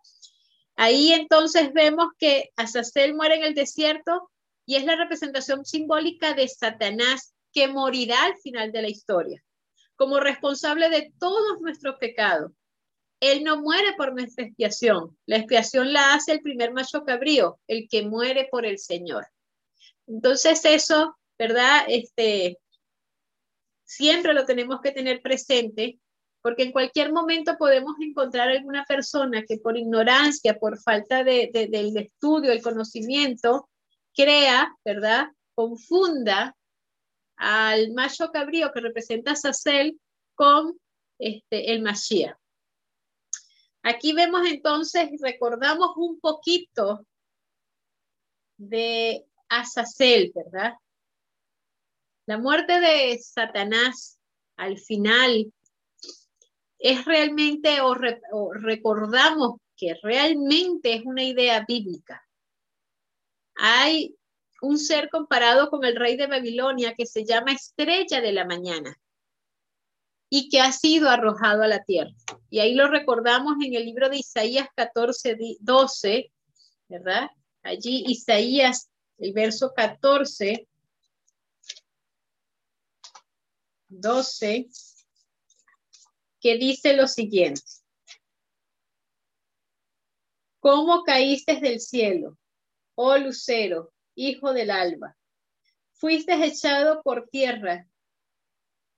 Ahí 0.77 1.11
entonces 1.11 1.73
vemos 1.73 2.07
que 2.17 2.51
Azazel 2.55 3.13
muere 3.13 3.35
en 3.35 3.43
el 3.43 3.53
desierto 3.53 4.31
y 4.65 4.75
es 4.75 4.85
la 4.85 4.95
representación 4.95 5.65
simbólica 5.65 6.33
de 6.33 6.47
Satanás 6.47 7.33
que 7.53 7.67
morirá 7.67 8.23
al 8.23 8.37
final 8.37 8.71
de 8.71 8.81
la 8.81 8.89
historia, 8.89 9.43
como 9.95 10.19
responsable 10.19 10.89
de 10.89 11.13
todos 11.19 11.61
nuestros 11.61 11.95
pecados. 11.97 12.51
Él 13.19 13.43
no 13.43 13.61
muere 13.61 13.93
por 13.97 14.13
nuestra 14.13 14.45
expiación. 14.45 15.17
La 15.25 15.37
expiación 15.37 15.93
la 15.93 16.13
hace 16.13 16.33
el 16.33 16.41
primer 16.41 16.73
macho 16.73 17.03
cabrío, 17.03 17.59
el 17.67 17.87
que 17.89 18.03
muere 18.03 18.47
por 18.51 18.65
el 18.65 18.77
Señor. 18.77 19.25
Entonces 20.07 20.63
eso, 20.65 21.17
¿verdad? 21.37 21.85
Este, 21.87 22.59
siempre 23.83 24.33
lo 24.33 24.45
tenemos 24.45 24.81
que 24.81 24.91
tener 24.91 25.21
presente 25.21 25.99
porque 26.45 26.61
en 26.61 26.71
cualquier 26.71 27.11
momento 27.11 27.57
podemos 27.57 27.95
encontrar 27.99 28.49
alguna 28.49 28.85
persona 28.85 29.43
que 29.47 29.57
por 29.57 29.77
ignorancia, 29.77 30.59
por 30.59 30.79
falta 30.79 31.23
de, 31.23 31.49
del 31.51 31.97
estudio, 31.97 32.51
el 32.51 32.61
conocimiento, 32.61 33.67
crea, 34.13 34.71
¿verdad? 34.85 35.29
Confunda 35.55 36.55
al 37.35 37.93
macho 37.93 38.29
cabrío 38.31 38.71
que 38.71 38.79
representa 38.79 39.31
a 39.31 39.35
Sacel 39.35 39.99
con 40.35 40.77
este, 41.17 41.71
el 41.71 41.81
Mashiach. 41.81 42.37
Aquí 43.87 44.13
vemos 44.13 44.41
entonces, 44.47 45.11
recordamos 45.21 45.91
un 45.95 46.19
poquito 46.19 47.05
de 48.57 49.27
Azazel, 49.47 50.31
¿verdad? 50.33 50.73
La 52.25 52.39
muerte 52.39 52.79
de 52.79 53.19
Satanás 53.19 54.17
al 54.55 54.79
final 54.79 55.53
es 56.79 57.05
realmente, 57.05 57.79
o, 57.81 57.95
o 58.31 58.53
recordamos 58.53 59.59
que 59.77 59.93
realmente 60.01 60.95
es 60.95 61.05
una 61.05 61.23
idea 61.23 61.63
bíblica. 61.67 62.27
Hay 63.53 64.15
un 64.63 64.79
ser 64.79 65.09
comparado 65.11 65.69
con 65.69 65.85
el 65.85 65.95
rey 65.95 66.17
de 66.17 66.25
Babilonia 66.25 66.95
que 66.95 67.05
se 67.05 67.23
llama 67.23 67.51
estrella 67.51 68.19
de 68.19 68.31
la 68.31 68.45
mañana 68.45 68.99
y 70.29 70.49
que 70.49 70.59
ha 70.59 70.71
sido 70.71 71.09
arrojado 71.09 71.63
a 71.63 71.67
la 71.67 71.83
tierra. 71.83 72.11
Y 72.49 72.59
ahí 72.59 72.73
lo 72.73 72.87
recordamos 72.87 73.55
en 73.63 73.73
el 73.75 73.85
libro 73.85 74.09
de 74.09 74.17
Isaías 74.17 74.67
14, 74.75 75.37
12, 75.59 76.31
¿verdad? 76.87 77.29
Allí 77.63 78.03
Isaías, 78.07 78.89
el 79.17 79.33
verso 79.33 79.73
14, 79.75 80.67
12, 83.87 84.67
que 86.39 86.57
dice 86.57 86.95
lo 86.95 87.07
siguiente. 87.07 87.61
¿Cómo 90.59 91.03
caíste 91.03 91.59
del 91.59 91.79
cielo, 91.79 92.37
oh 92.95 93.17
lucero, 93.17 93.93
hijo 94.15 94.53
del 94.53 94.71
alba. 94.71 95.15
Fuiste 95.93 96.33
echado 96.43 97.01
por 97.03 97.29
tierra, 97.29 97.87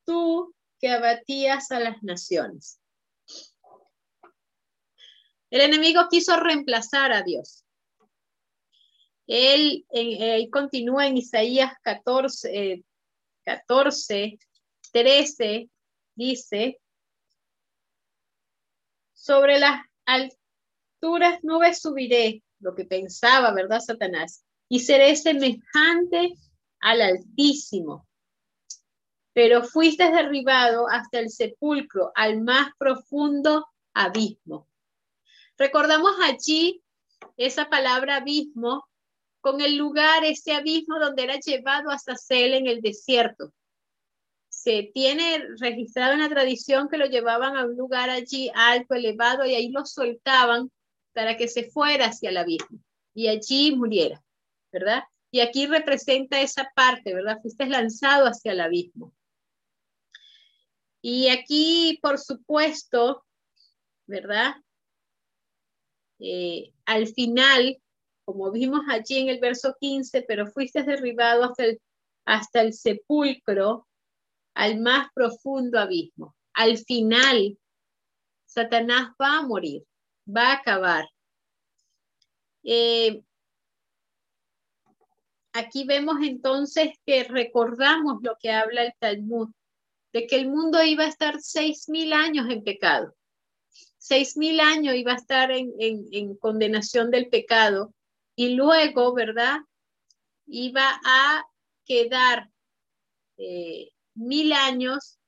tú 0.05 0.55
que 0.79 0.89
abatías 0.89 1.71
a 1.71 1.79
las 1.79 2.03
naciones. 2.03 2.79
El 5.49 5.61
enemigo 5.61 6.07
quiso 6.09 6.37
reemplazar 6.37 7.11
a 7.11 7.23
Dios. 7.23 7.63
Él, 9.27 9.85
continúa 10.51 11.07
en 11.07 11.17
Isaías 11.17 11.73
14, 11.83 12.83
14, 13.43 14.37
13, 14.91 15.69
dice, 16.15 16.79
sobre 19.13 19.59
las 19.59 19.81
alturas 20.05 21.43
nubes 21.43 21.81
subiré, 21.81 22.43
lo 22.59 22.73
que 22.73 22.85
pensaba, 22.85 23.53
¿verdad, 23.53 23.79
Satanás? 23.79 24.45
y 24.69 24.79
seré 24.79 25.15
semejante 25.15 26.33
al 26.79 27.01
Altísimo. 27.01 28.06
Pero 29.37 29.63
fuiste 29.63 30.09
derribado 30.09 30.87
hasta 30.89 31.19
el 31.19 31.29
sepulcro, 31.29 32.11
al 32.15 32.41
más 32.41 32.71
profundo 32.75 33.67
abismo. 33.93 34.67
Recordamos 35.59 36.15
allí 36.23 36.81
esa 37.37 37.69
palabra 37.69 38.15
abismo 38.15 38.87
con 39.39 39.61
el 39.61 39.77
lugar, 39.77 40.25
ese 40.25 40.53
abismo 40.53 40.97
donde 40.97 41.21
era 41.21 41.35
llevado 41.39 41.91
a 41.91 41.99
Sacel 41.99 42.55
en 42.55 42.65
el 42.65 42.81
desierto. 42.81 43.53
Se 44.49 44.89
tiene 44.91 45.45
registrado 45.59 46.13
en 46.13 46.21
la 46.21 46.29
tradición 46.29 46.89
que 46.89 46.97
lo 46.97 47.05
llevaban 47.05 47.57
a 47.57 47.65
un 47.65 47.77
lugar 47.77 48.09
allí 48.09 48.49
alto, 48.55 48.95
elevado, 48.95 49.45
y 49.45 49.53
ahí 49.53 49.69
lo 49.69 49.85
soltaban 49.85 50.71
para 51.13 51.37
que 51.37 51.47
se 51.47 51.69
fuera 51.69 52.07
hacia 52.07 52.31
el 52.31 52.37
abismo 52.37 52.79
y 53.13 53.27
allí 53.27 53.75
muriera, 53.75 54.19
¿verdad? 54.71 55.03
Y 55.29 55.41
aquí 55.41 55.67
representa 55.67 56.41
esa 56.41 56.71
parte, 56.73 57.13
¿verdad? 57.13 57.37
Fuiste 57.39 57.67
lanzado 57.67 58.25
hacia 58.25 58.53
el 58.53 58.61
abismo. 58.61 59.13
Y 61.09 61.29
aquí, 61.29 61.99
por 62.01 62.19
supuesto, 62.19 63.23
¿verdad? 64.07 64.55
Eh, 66.19 66.73
al 66.83 67.07
final, 67.07 67.81
como 68.25 68.51
vimos 68.51 68.81
allí 68.89 69.19
en 69.19 69.29
el 69.29 69.39
verso 69.39 69.77
15, 69.79 70.23
pero 70.23 70.47
fuiste 70.47 70.83
derribado 70.83 71.45
hasta 71.45 71.63
el, 71.63 71.81
hasta 72.25 72.59
el 72.59 72.73
sepulcro, 72.73 73.87
al 74.53 74.81
más 74.81 75.07
profundo 75.13 75.79
abismo. 75.79 76.35
Al 76.53 76.77
final, 76.77 77.57
Satanás 78.45 79.11
va 79.11 79.37
a 79.37 79.43
morir, 79.43 79.85
va 80.27 80.49
a 80.49 80.55
acabar. 80.55 81.07
Eh, 82.63 83.23
aquí 85.53 85.85
vemos 85.85 86.17
entonces 86.21 86.99
que 87.05 87.23
recordamos 87.23 88.17
lo 88.21 88.35
que 88.41 88.51
habla 88.51 88.83
el 88.83 88.93
Talmud, 88.99 89.47
de 90.13 90.27
que 90.27 90.35
el 90.35 90.49
mundo 90.49 90.83
iba 90.83 91.03
a 91.03 91.09
estar 91.09 91.39
seis 91.39 91.89
mil 91.89 92.13
años 92.13 92.49
en 92.49 92.63
pecado 92.63 93.17
seis 94.07 94.37
mil 94.37 94.59
años 94.61 94.95
iba 94.95 95.11
a 95.11 95.17
estar 95.17 95.51
en, 95.51 96.35
condenación 96.37 97.11
del 97.11 97.27
pecado 97.27 97.93
y 98.35 98.55
luego, 98.55 99.13
¿verdad? 99.13 99.57
Iba 100.45 101.01
a 101.03 101.43
quedar 101.85 102.49
eh, 103.37 103.89
mil 104.15 104.53
años 104.53 105.19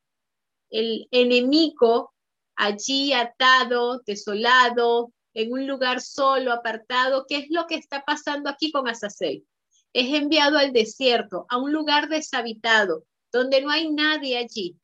el 0.70 1.08
enemigo 1.12 2.14
allí 2.56 3.12
atado, 3.12 4.02
desolado, 4.06 5.12
en 5.34 5.52
un 5.52 5.68
lugar 5.68 6.00
solo, 6.00 6.54
apartado. 6.54 7.26
¿Qué 7.28 7.38
es 7.38 7.48
lo 7.50 7.68
que 7.68 7.76
está 7.76 8.06
pasando 8.06 8.50
aquí 8.50 8.72
con 8.72 8.88
Azazel? 8.88 9.46
Es 9.92 10.14
enviado 10.14 10.58
al 10.58 10.72
desierto, 10.72 11.46
a 11.50 11.58
un 11.58 11.74
lugar 11.74 12.08
deshabitado, 12.08 13.04
donde 13.32 13.62
no 13.62 13.70
hay 13.70 13.90
nadie 13.92 14.38
allí. 14.38 14.78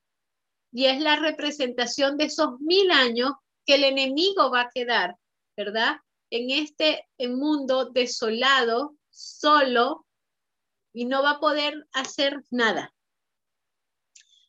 Y 0.72 0.86
es 0.86 1.00
la 1.02 1.16
representación 1.18 2.18
de 2.18 2.26
esos 2.26 2.60
mil 2.60 2.92
años 2.92 3.32
que 3.66 3.76
el 3.76 3.84
enemigo 3.84 4.52
va 4.52 4.62
a 4.62 4.70
quedar, 4.74 5.16
¿verdad? 5.56 5.98
En 6.30 6.52
este 6.52 7.08
mundo 7.20 7.92
desolado, 7.92 8.96
solo, 9.10 10.06
y 10.94 11.06
no 11.06 11.24
va 11.24 11.32
a 11.32 11.40
poder 11.40 11.88
hacer 11.94 12.44
nada. 12.50 12.94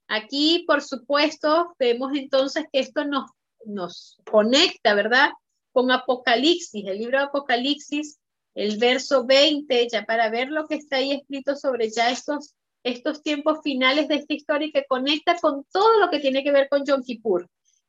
Aquí, 0.08 0.64
por 0.66 0.82
supuesto, 0.82 1.74
vemos 1.78 2.12
entonces 2.14 2.64
que 2.72 2.78
esto 2.78 3.04
nos, 3.04 3.30
nos 3.64 4.16
conecta, 4.30 4.94
¿verdad? 4.94 5.30
Con 5.72 5.90
Apocalipsis, 5.90 6.86
el 6.86 6.98
libro 6.98 7.18
de 7.18 7.24
Apocalipsis, 7.24 8.18
el 8.54 8.78
verso 8.78 9.26
20, 9.26 9.88
ya 9.90 10.04
para 10.04 10.30
ver 10.30 10.48
lo 10.48 10.66
que 10.66 10.76
está 10.76 10.96
ahí 10.96 11.12
escrito 11.12 11.56
sobre 11.56 11.90
ya 11.90 12.10
estos, 12.10 12.54
estos 12.88 13.22
tiempos 13.22 13.58
finales 13.62 14.08
de 14.08 14.16
esta 14.16 14.34
historia 14.34 14.68
y 14.68 14.72
que 14.72 14.86
conecta 14.86 15.36
con 15.38 15.64
todo 15.72 16.00
lo 16.00 16.10
que 16.10 16.20
tiene 16.20 16.42
que 16.42 16.52
ver 16.52 16.68
con 16.68 16.84
Yom 16.84 17.02
Kippur 17.02 17.48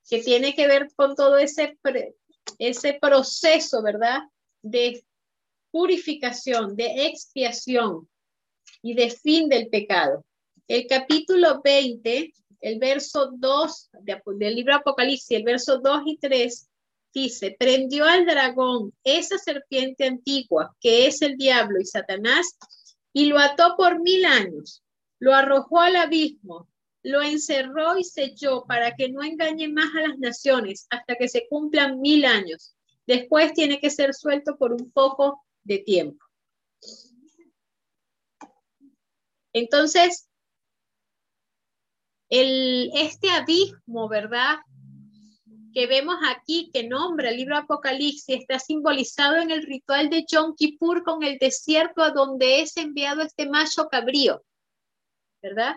que 0.10 0.24
tiene 0.24 0.56
que 0.56 0.68
ver 0.68 0.88
con 0.96 1.16
todo 1.16 1.38
ese, 1.38 1.78
ese 2.60 2.94
proceso, 3.00 3.82
¿verdad? 3.82 4.22
De 4.62 5.04
purificación, 5.72 6.76
de 6.76 7.08
expiación 7.08 8.08
y 8.82 8.94
de 8.94 9.10
fin 9.10 9.50
del 9.50 9.68
pecado. 9.68 10.24
El 10.68 10.88
capítulo 10.88 11.62
20, 11.64 12.34
el 12.62 12.80
verso 12.80 13.32
2 13.34 13.90
del 14.38 14.56
libro 14.56 14.76
Apocalipsis, 14.76 15.32
el 15.32 15.44
verso 15.44 15.80
2 15.80 16.02
y 16.06 16.18
3, 16.18 16.70
dice, 17.14 17.56
prendió 17.58 18.06
al 18.06 18.26
dragón, 18.26 18.94
esa 19.04 19.38
serpiente 19.38 20.06
antigua, 20.06 20.76
que 20.80 21.08
es 21.08 21.22
el 21.22 21.36
diablo 21.36 21.80
y 21.80 21.86
Satanás, 21.86 22.58
y 23.12 23.26
lo 23.26 23.40
ató 23.40 23.76
por 23.76 24.00
mil 24.02 24.24
años, 24.26 24.84
lo 25.20 25.34
arrojó 25.34 25.80
al 25.80 25.96
abismo 25.96 26.68
lo 27.08 27.22
encerró 27.22 27.98
y 27.98 28.04
selló 28.04 28.66
para 28.66 28.94
que 28.96 29.10
no 29.10 29.24
engañe 29.24 29.70
más 29.70 29.96
a 29.96 30.10
las 30.10 30.20
naciones 30.20 30.88
hasta 30.90 31.16
que 31.16 31.30
se 31.30 31.48
cumplan 31.48 32.02
mil 32.02 32.26
años. 32.26 32.76
Después 33.06 33.54
tiene 33.54 33.80
que 33.80 33.90
ser 33.90 34.14
suelto 34.14 34.58
por 34.58 34.74
un 34.74 34.92
poco 34.92 35.42
de 35.64 35.78
tiempo. 35.80 36.26
Entonces, 39.54 40.28
el, 42.30 42.92
este 42.94 43.32
abismo, 43.32 44.10
¿verdad? 44.10 44.58
Que 45.74 45.88
vemos 45.88 46.18
aquí, 46.28 46.70
que 46.74 46.90
nombra 46.90 47.30
el 47.30 47.38
libro 47.38 47.56
Apocalipsis, 47.56 48.26
está 48.28 48.60
simbolizado 48.60 49.38
en 49.38 49.52
el 49.52 49.64
ritual 49.64 50.10
de 50.10 50.26
Yom 50.28 50.56
Kippur 50.58 51.04
con 51.04 51.24
el 51.24 51.38
desierto 51.38 52.04
a 52.04 52.12
donde 52.12 52.62
es 52.62 52.76
enviado 52.76 53.22
este 53.22 53.48
macho 53.48 53.88
cabrío, 53.88 54.44
¿verdad? 55.42 55.76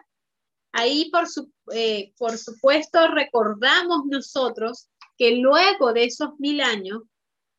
Ahí, 0.73 1.11
por, 1.11 1.25
eh, 1.73 2.13
por 2.17 2.39
supuesto, 2.39 3.09
recordamos 3.09 4.07
nosotros 4.07 4.89
que 5.17 5.37
luego 5.37 5.93
de 5.93 6.05
esos 6.05 6.39
mil 6.39 6.61
años, 6.61 7.03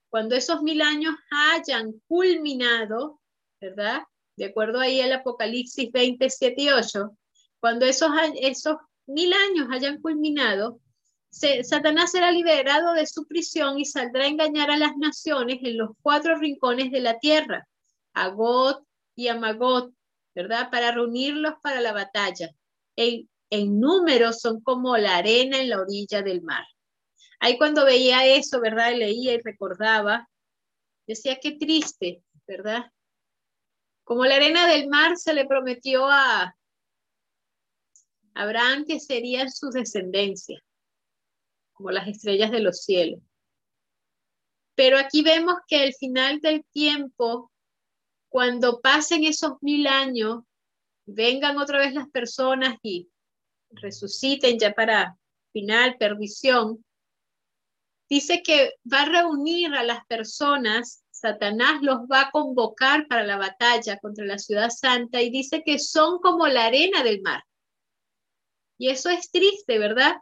cuando 0.10 0.36
esos 0.36 0.62
mil 0.62 0.82
años 0.82 1.16
hayan 1.30 1.94
culminado, 2.08 3.22
¿verdad? 3.60 4.04
De 4.36 4.46
acuerdo 4.46 4.80
ahí 4.80 5.02
al 5.02 5.14
Apocalipsis 5.14 5.92
27 5.92 6.62
y 6.62 6.70
8, 6.70 7.12
cuando 7.60 7.86
esos, 7.86 8.10
esos 8.42 8.78
mil 9.06 9.34
años 9.34 9.68
hayan 9.72 10.02
culminado, 10.02 10.80
Satanás 11.32 12.12
será 12.12 12.32
liberado 12.32 12.94
de 12.94 13.08
su 13.08 13.26
prisión 13.26 13.80
y 13.80 13.86
saldrá 13.86 14.26
a 14.26 14.28
engañar 14.28 14.70
a 14.70 14.78
las 14.78 14.98
naciones 14.98 15.60
en 15.62 15.78
los 15.78 15.92
cuatro 16.02 16.38
rincones 16.38 16.92
de 16.92 17.00
la 17.00 17.20
tierra, 17.20 17.68
a 18.14 18.28
God 18.30 18.84
y 19.16 19.30
a 19.30 19.36
Magot, 19.36 19.94
¿verdad? 20.36 20.70
Para 20.72 20.92
reunirlos 20.92 21.56
para 21.62 21.82
la 21.82 21.94
batalla 21.94 22.50
en, 22.96 23.30
en 23.50 23.80
números 23.80 24.40
son 24.40 24.62
como 24.62 24.98
la 24.98 25.18
arena 25.18 25.60
en 25.60 25.70
la 25.70 25.82
orilla 25.82 26.22
del 26.22 26.42
mar. 26.42 26.66
Ahí 27.40 27.58
cuando 27.58 27.86
veía 27.86 28.26
eso, 28.26 28.62
¿verdad? 28.62 28.96
Leía 28.96 29.34
y 29.34 29.42
recordaba, 29.42 30.30
decía, 31.08 31.40
qué 31.42 31.54
triste, 31.54 32.24
¿verdad? 32.48 32.92
Como 34.04 34.26
la 34.26 34.36
arena 34.36 34.68
del 34.68 34.88
mar 34.88 35.18
se 35.18 35.34
le 35.34 35.46
prometió 35.46 36.08
a 36.08 36.56
Abraham 38.34 38.86
que 38.86 39.00
sería 39.00 39.50
su 39.50 39.70
descendencia, 39.70 40.62
como 41.74 41.92
las 41.92 42.08
estrellas 42.08 42.52
de 42.52 42.62
los 42.62 42.84
cielos. 42.84 43.22
Pero 44.76 44.98
aquí 44.98 45.22
vemos 45.22 45.56
que 45.68 45.84
al 45.84 45.94
final 45.94 46.40
del 46.40 46.64
tiempo, 46.72 47.51
cuando 48.32 48.80
pasen 48.80 49.26
esos 49.26 49.62
mil 49.62 49.88
años, 49.88 50.44
vengan 51.06 51.58
otra 51.58 51.80
vez 51.80 51.94
las 51.94 52.10
personas 52.10 52.78
y 52.82 53.10
resuciten 53.72 54.58
ya 54.58 54.72
para 54.74 55.18
final, 55.52 55.98
perdición, 55.98 56.84
dice 58.10 58.42
que 58.42 58.76
va 58.92 59.02
a 59.02 59.10
reunir 59.10 59.74
a 59.74 59.84
las 59.84 60.06
personas, 60.06 61.04
Satanás 61.12 61.82
los 61.82 62.00
va 62.10 62.22
a 62.22 62.32
convocar 62.32 63.06
para 63.10 63.26
la 63.26 63.36
batalla 63.36 63.98
contra 63.98 64.26
la 64.26 64.38
ciudad 64.38 64.70
santa 64.70 65.22
y 65.22 65.30
dice 65.30 65.62
que 65.66 65.78
son 65.78 66.20
como 66.20 66.48
la 66.48 66.68
arena 66.68 67.04
del 67.04 67.22
mar. 67.22 67.44
Y 68.78 68.92
eso 68.92 69.10
es 69.10 69.30
triste, 69.30 69.78
¿verdad? 69.78 70.16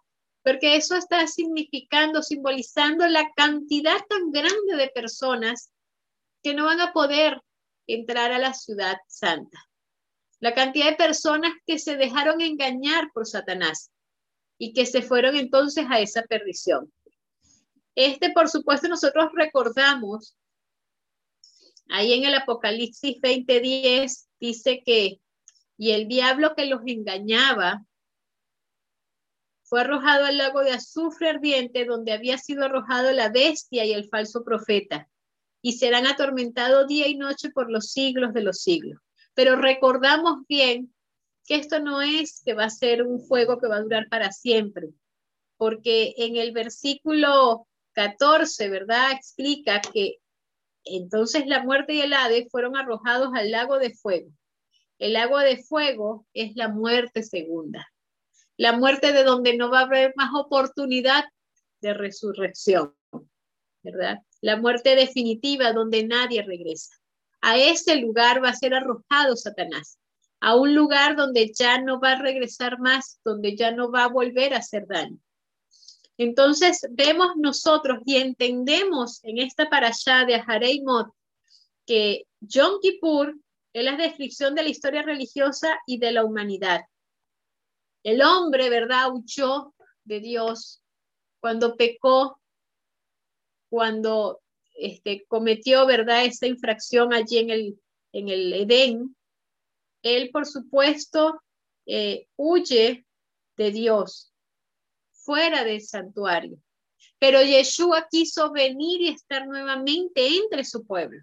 Porque 0.43 0.75
eso 0.75 0.95
está 0.95 1.27
significando, 1.27 2.23
simbolizando 2.23 3.07
la 3.07 3.31
cantidad 3.35 3.99
tan 4.09 4.31
grande 4.31 4.77
de 4.77 4.89
personas 4.89 5.71
que 6.41 6.55
no 6.55 6.65
van 6.65 6.81
a 6.81 6.91
poder 6.91 7.39
entrar 7.95 8.31
a 8.31 8.39
la 8.39 8.53
ciudad 8.53 8.97
santa 9.07 9.69
la 10.39 10.53
cantidad 10.53 10.89
de 10.89 10.95
personas 10.95 11.51
que 11.65 11.79
se 11.79 11.97
dejaron 11.97 12.41
engañar 12.41 13.11
por 13.13 13.27
Satanás 13.27 13.91
y 14.57 14.73
que 14.73 14.85
se 14.85 15.01
fueron 15.01 15.35
entonces 15.35 15.85
a 15.89 15.99
esa 15.99 16.23
perdición. 16.23 16.91
Este, 17.95 18.31
por 18.31 18.49
supuesto, 18.49 18.87
nosotros 18.87 19.29
recordamos, 19.33 20.37
ahí 21.89 22.13
en 22.13 22.25
el 22.25 22.35
Apocalipsis 22.35 23.19
20:10 23.21 24.27
dice 24.39 24.81
que, 24.85 25.19
y 25.77 25.91
el 25.91 26.07
diablo 26.07 26.55
que 26.55 26.65
los 26.65 26.81
engañaba 26.85 27.85
fue 29.63 29.81
arrojado 29.81 30.25
al 30.25 30.37
lago 30.37 30.61
de 30.61 30.71
azufre 30.71 31.29
ardiente 31.29 31.85
donde 31.85 32.13
había 32.13 32.37
sido 32.37 32.65
arrojado 32.65 33.11
la 33.11 33.29
bestia 33.29 33.85
y 33.85 33.91
el 33.91 34.07
falso 34.07 34.43
profeta, 34.43 35.08
y 35.61 35.73
serán 35.73 36.07
atormentados 36.07 36.87
día 36.87 37.07
y 37.07 37.15
noche 37.15 37.49
por 37.51 37.71
los 37.71 37.91
siglos 37.91 38.33
de 38.33 38.43
los 38.43 38.61
siglos. 38.61 38.99
Pero 39.33 39.55
recordamos 39.55 40.45
bien 40.47 40.93
que 41.45 41.55
esto 41.55 41.79
no 41.79 42.01
es 42.01 42.41
que 42.45 42.53
va 42.53 42.65
a 42.65 42.69
ser 42.69 43.03
un 43.03 43.19
fuego 43.21 43.59
que 43.59 43.67
va 43.67 43.77
a 43.77 43.81
durar 43.81 44.07
para 44.09 44.31
siempre, 44.31 44.89
porque 45.57 46.13
en 46.17 46.37
el 46.37 46.51
versículo 46.51 47.67
14, 47.93 48.69
¿verdad? 48.69 49.11
Explica 49.11 49.81
que 49.81 50.17
entonces 50.85 51.47
la 51.47 51.63
muerte 51.63 51.93
y 51.93 52.01
el 52.01 52.13
Hades 52.13 52.49
fueron 52.49 52.77
arrojados 52.77 53.29
al 53.33 53.51
lago 53.51 53.79
de 53.79 53.93
fuego. 53.93 54.31
El 54.97 55.13
lago 55.13 55.39
de 55.39 55.57
fuego 55.57 56.25
es 56.33 56.55
la 56.55 56.67
muerte 56.67 57.23
segunda. 57.23 57.87
La 58.57 58.77
muerte 58.77 59.13
de 59.13 59.23
donde 59.23 59.55
no 59.55 59.69
va 59.69 59.79
a 59.79 59.85
haber 59.85 60.13
más 60.15 60.31
oportunidad 60.33 61.25
de 61.81 61.93
resurrección, 61.93 62.93
¿verdad? 63.83 64.19
La 64.41 64.57
muerte 64.57 64.95
definitiva 64.95 65.73
donde 65.73 66.05
nadie 66.05 66.43
regresa. 66.43 66.95
A 67.41 67.57
ese 67.57 67.95
lugar 67.97 68.43
va 68.43 68.49
a 68.49 68.55
ser 68.55 68.73
arrojado 68.73 69.35
Satanás, 69.35 69.97
a 70.41 70.55
un 70.55 70.75
lugar 70.75 71.15
donde 71.15 71.51
ya 71.57 71.81
no 71.81 71.99
va 71.99 72.13
a 72.13 72.21
regresar 72.21 72.79
más, 72.79 73.19
donde 73.23 73.55
ya 73.55 73.71
no 73.71 73.91
va 73.91 74.05
a 74.05 74.09
volver 74.09 74.53
a 74.53 74.57
hacer 74.57 74.87
daño. 74.87 75.17
Entonces 76.17 76.85
vemos 76.91 77.37
nosotros 77.37 77.99
y 78.05 78.17
entendemos 78.17 79.23
en 79.23 79.37
esta 79.37 79.69
parasha 79.69 80.25
de 80.25 80.35
Aharei 80.35 80.83
que 81.85 82.25
Yom 82.41 82.79
Kippur 82.81 83.35
es 83.71 83.83
la 83.83 83.95
descripción 83.95 84.53
de 84.53 84.63
la 84.63 84.69
historia 84.69 85.01
religiosa 85.01 85.79
y 85.85 85.97
de 85.97 86.11
la 86.11 86.25
humanidad. 86.25 86.81
El 88.03 88.21
hombre, 88.21 88.69
¿verdad?, 88.69 89.13
huyó 89.13 89.73
de 90.03 90.19
Dios 90.19 90.81
cuando 91.39 91.75
pecó, 91.75 92.41
cuando 93.69 94.41
este, 94.75 95.25
cometió, 95.27 95.85
¿verdad?, 95.85 96.25
esa 96.25 96.47
infracción 96.47 97.13
allí 97.13 97.37
en 97.37 97.49
el, 97.49 97.79
en 98.13 98.29
el 98.29 98.53
Edén. 98.53 99.15
Él, 100.01 100.29
por 100.31 100.45
supuesto, 100.45 101.41
eh, 101.85 102.27
huye 102.35 103.05
de 103.57 103.71
Dios 103.71 104.33
fuera 105.11 105.63
del 105.63 105.81
santuario. 105.81 106.57
Pero 107.19 107.41
Yeshua 107.41 108.07
quiso 108.09 108.51
venir 108.51 109.01
y 109.01 109.09
estar 109.09 109.45
nuevamente 109.45 110.25
entre 110.27 110.63
su 110.63 110.85
pueblo. 110.85 111.21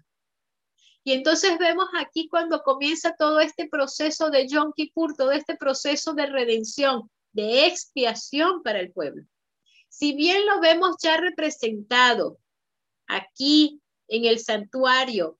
Y 1.03 1.13
entonces 1.13 1.57
vemos 1.57 1.87
aquí 1.97 2.27
cuando 2.27 2.61
comienza 2.63 3.15
todo 3.17 3.39
este 3.39 3.67
proceso 3.67 4.29
de 4.29 4.47
Yom 4.47 4.73
Kippur, 4.75 5.15
todo 5.15 5.31
este 5.31 5.55
proceso 5.55 6.13
de 6.13 6.25
redención, 6.25 7.09
de 7.31 7.65
expiación 7.65 8.61
para 8.61 8.79
el 8.79 8.91
pueblo. 8.91 9.23
Si 9.89 10.13
bien 10.13 10.45
lo 10.45 10.59
vemos 10.59 10.97
ya 11.01 11.17
representado 11.17 12.37
aquí 13.07 13.81
en 14.07 14.25
el 14.25 14.39
santuario, 14.39 15.39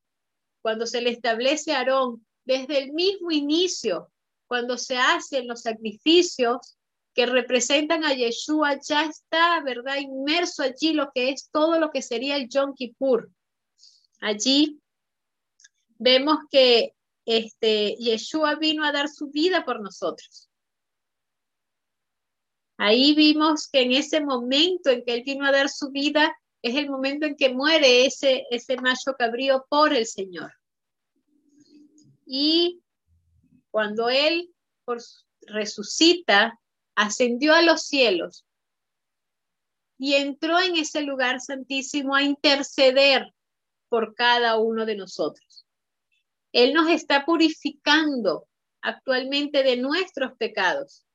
cuando 0.61 0.85
se 0.85 1.01
le 1.01 1.11
establece 1.11 1.73
a 1.73 1.79
Aarón, 1.79 2.25
desde 2.45 2.79
el 2.79 2.93
mismo 2.93 3.31
inicio, 3.31 4.11
cuando 4.47 4.77
se 4.77 4.97
hacen 4.97 5.47
los 5.47 5.61
sacrificios, 5.61 6.77
que 7.17 7.25
representan 7.25 8.03
a 8.03 8.13
Yeshua, 8.13 8.79
ya 8.79 9.05
está, 9.05 9.59
¿verdad? 9.61 9.97
Inmerso 9.97 10.61
allí 10.61 10.93
lo 10.93 11.09
que 11.15 11.29
es 11.29 11.49
todo 11.51 11.79
lo 11.79 11.89
que 11.89 12.03
sería 12.03 12.35
el 12.35 12.47
Yom 12.47 12.75
Kippur. 12.75 13.31
Allí 14.21 14.79
vemos 15.97 16.37
que 16.51 16.93
este, 17.25 17.95
Yeshua 17.95 18.55
vino 18.55 18.85
a 18.85 18.91
dar 18.91 19.09
su 19.09 19.31
vida 19.31 19.65
por 19.65 19.81
nosotros. 19.81 20.46
Ahí 22.77 23.15
vimos 23.15 23.67
que 23.67 23.81
en 23.81 23.91
ese 23.91 24.21
momento 24.21 24.89
en 24.89 25.03
que 25.03 25.13
él 25.15 25.23
vino 25.25 25.45
a 25.45 25.51
dar 25.51 25.69
su 25.69 25.89
vida, 25.89 26.35
es 26.61 26.75
el 26.75 26.89
momento 26.89 27.25
en 27.25 27.35
que 27.35 27.53
muere 27.53 28.05
ese, 28.05 28.45
ese 28.51 28.77
macho 28.77 29.13
cabrío 29.17 29.65
por 29.69 29.93
el 29.93 30.05
Señor. 30.05 30.53
Y 32.25 32.81
cuando 33.71 34.09
él 34.09 34.53
resucita, 35.41 36.59
ascendió 36.95 37.53
a 37.53 37.61
los 37.61 37.83
cielos 37.83 38.45
y 39.97 40.13
entró 40.13 40.59
en 40.59 40.77
ese 40.77 41.01
lugar 41.01 41.39
santísimo 41.41 42.15
a 42.15 42.23
interceder 42.23 43.33
por 43.89 44.13
cada 44.15 44.57
uno 44.57 44.85
de 44.85 44.95
nosotros. 44.95 45.65
Él 46.51 46.73
nos 46.73 46.89
está 46.89 47.25
purificando 47.25 48.47
actualmente 48.81 49.63
de 49.63 49.77
nuestros 49.77 50.33
pecados. 50.37 51.06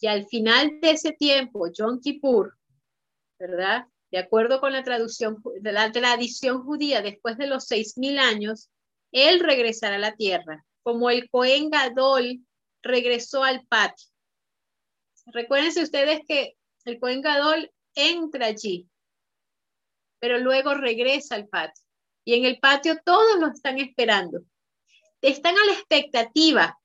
Y 0.00 0.06
al 0.06 0.26
final 0.26 0.80
de 0.80 0.90
ese 0.92 1.12
tiempo, 1.12 1.70
Yom 1.70 2.00
Kippur, 2.00 2.56
¿verdad? 3.38 3.84
De 4.10 4.18
acuerdo 4.18 4.60
con 4.60 4.72
la 4.72 4.82
traducción 4.82 5.42
la 5.62 5.92
tradición 5.92 6.64
judía, 6.64 7.02
después 7.02 7.36
de 7.36 7.46
los 7.46 7.66
seis 7.66 7.96
mil 7.96 8.18
años, 8.18 8.70
él 9.12 9.40
regresará 9.40 9.96
a 9.96 10.00
la 10.00 10.16
tierra, 10.16 10.64
como 10.82 11.10
el 11.10 11.28
Cohen 11.30 11.70
Gadol 11.70 12.40
regresó 12.82 13.44
al 13.44 13.66
patio. 13.66 14.08
Recuérdense 15.26 15.82
ustedes 15.82 16.20
que 16.26 16.56
el 16.86 16.98
Cohen 16.98 17.20
Gadol 17.20 17.70
entra 17.94 18.46
allí, 18.46 18.88
pero 20.18 20.38
luego 20.38 20.74
regresa 20.74 21.34
al 21.34 21.46
patio. 21.46 21.84
Y 22.24 22.34
en 22.34 22.46
el 22.46 22.58
patio 22.58 22.96
todos 23.04 23.38
lo 23.38 23.48
están 23.48 23.78
esperando. 23.78 24.40
Están 25.20 25.56
a 25.56 25.64
la 25.66 25.72
expectativa, 25.72 26.79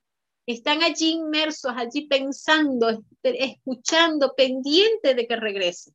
están 0.46 0.84
allí 0.84 1.12
inmersos, 1.12 1.74
allí 1.76 2.08
pensando, 2.08 3.04
escuchando, 3.24 4.34
pendientes 4.36 5.16
de 5.16 5.28
que 5.28 5.36
regrese. 5.36 5.92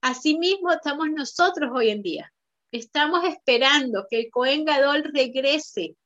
Asimismo 0.00 0.72
estamos 0.72 1.08
nosotros 1.10 1.70
hoy 1.74 1.90
en 1.90 2.02
día. 2.02 2.32
Estamos 2.70 3.24
esperando 3.24 4.06
que 4.08 4.20
el 4.20 4.30
Cohen 4.30 4.64
Gadol 4.64 5.04
regrese, 5.12 5.96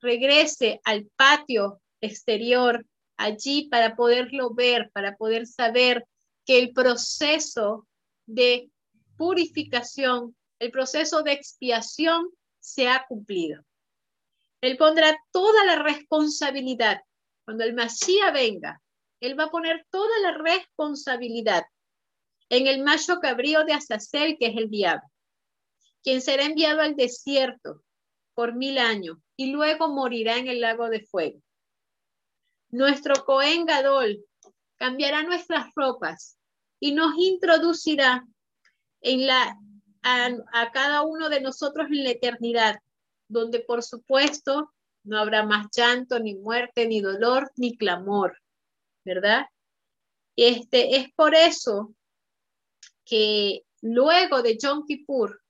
regrese 0.00 0.80
al 0.84 1.06
patio 1.16 1.80
exterior 2.00 2.86
allí 3.16 3.68
para 3.68 3.94
poderlo 3.94 4.50
ver, 4.50 4.90
para 4.92 5.16
poder 5.16 5.46
saber 5.46 6.06
que 6.44 6.58
el 6.58 6.72
proceso 6.72 7.86
de 8.26 8.70
purificación, 9.16 10.36
el 10.58 10.70
proceso 10.70 11.22
de 11.22 11.32
expiación 11.32 12.28
se 12.58 12.88
ha 12.88 13.04
cumplido. 13.06 13.62
Él 14.62 14.78
pondrá 14.78 15.18
toda 15.32 15.64
la 15.64 15.82
responsabilidad. 15.82 17.02
Cuando 17.44 17.64
el 17.64 17.74
Masías 17.74 18.32
venga, 18.32 18.80
Él 19.20 19.38
va 19.38 19.44
a 19.44 19.50
poner 19.50 19.86
toda 19.90 20.18
la 20.20 20.38
responsabilidad 20.38 21.64
en 22.48 22.66
el 22.66 22.82
macho 22.82 23.18
cabrío 23.20 23.64
de 23.64 23.72
Azazel, 23.72 24.36
que 24.38 24.46
es 24.46 24.56
el 24.56 24.70
diablo, 24.70 25.06
quien 26.02 26.20
será 26.20 26.44
enviado 26.44 26.80
al 26.80 26.96
desierto 26.96 27.82
por 28.34 28.54
mil 28.54 28.78
años 28.78 29.18
y 29.36 29.52
luego 29.52 29.88
morirá 29.88 30.36
en 30.36 30.48
el 30.48 30.60
lago 30.60 30.88
de 30.88 31.00
fuego. 31.00 31.40
Nuestro 32.70 33.24
Cohen 33.24 33.66
Gadol 33.66 34.24
cambiará 34.76 35.22
nuestras 35.22 35.66
ropas 35.74 36.38
y 36.80 36.92
nos 36.92 37.16
introducirá 37.16 38.26
en 39.00 39.26
la, 39.26 39.56
a, 40.02 40.72
cada 40.72 41.02
uno 41.02 41.28
de 41.28 41.40
nosotros 41.40 41.88
en 41.90 42.04
la 42.04 42.10
eternidad, 42.10 42.78
donde 43.32 43.60
por 43.60 43.82
supuesto 43.82 44.72
no 45.04 45.18
habrá 45.18 45.44
más 45.44 45.66
llanto, 45.74 46.18
ni 46.20 46.34
muerte, 46.34 46.86
ni 46.86 47.00
dolor, 47.00 47.50
ni 47.56 47.76
clamor, 47.76 48.38
¿verdad? 49.04 49.46
Este, 50.36 50.96
es 50.96 51.12
por 51.14 51.34
eso 51.34 51.94
que 53.04 53.64
luego 53.80 54.42
de 54.42 54.58
Yom 54.58 54.86
Kippur, 54.86 55.40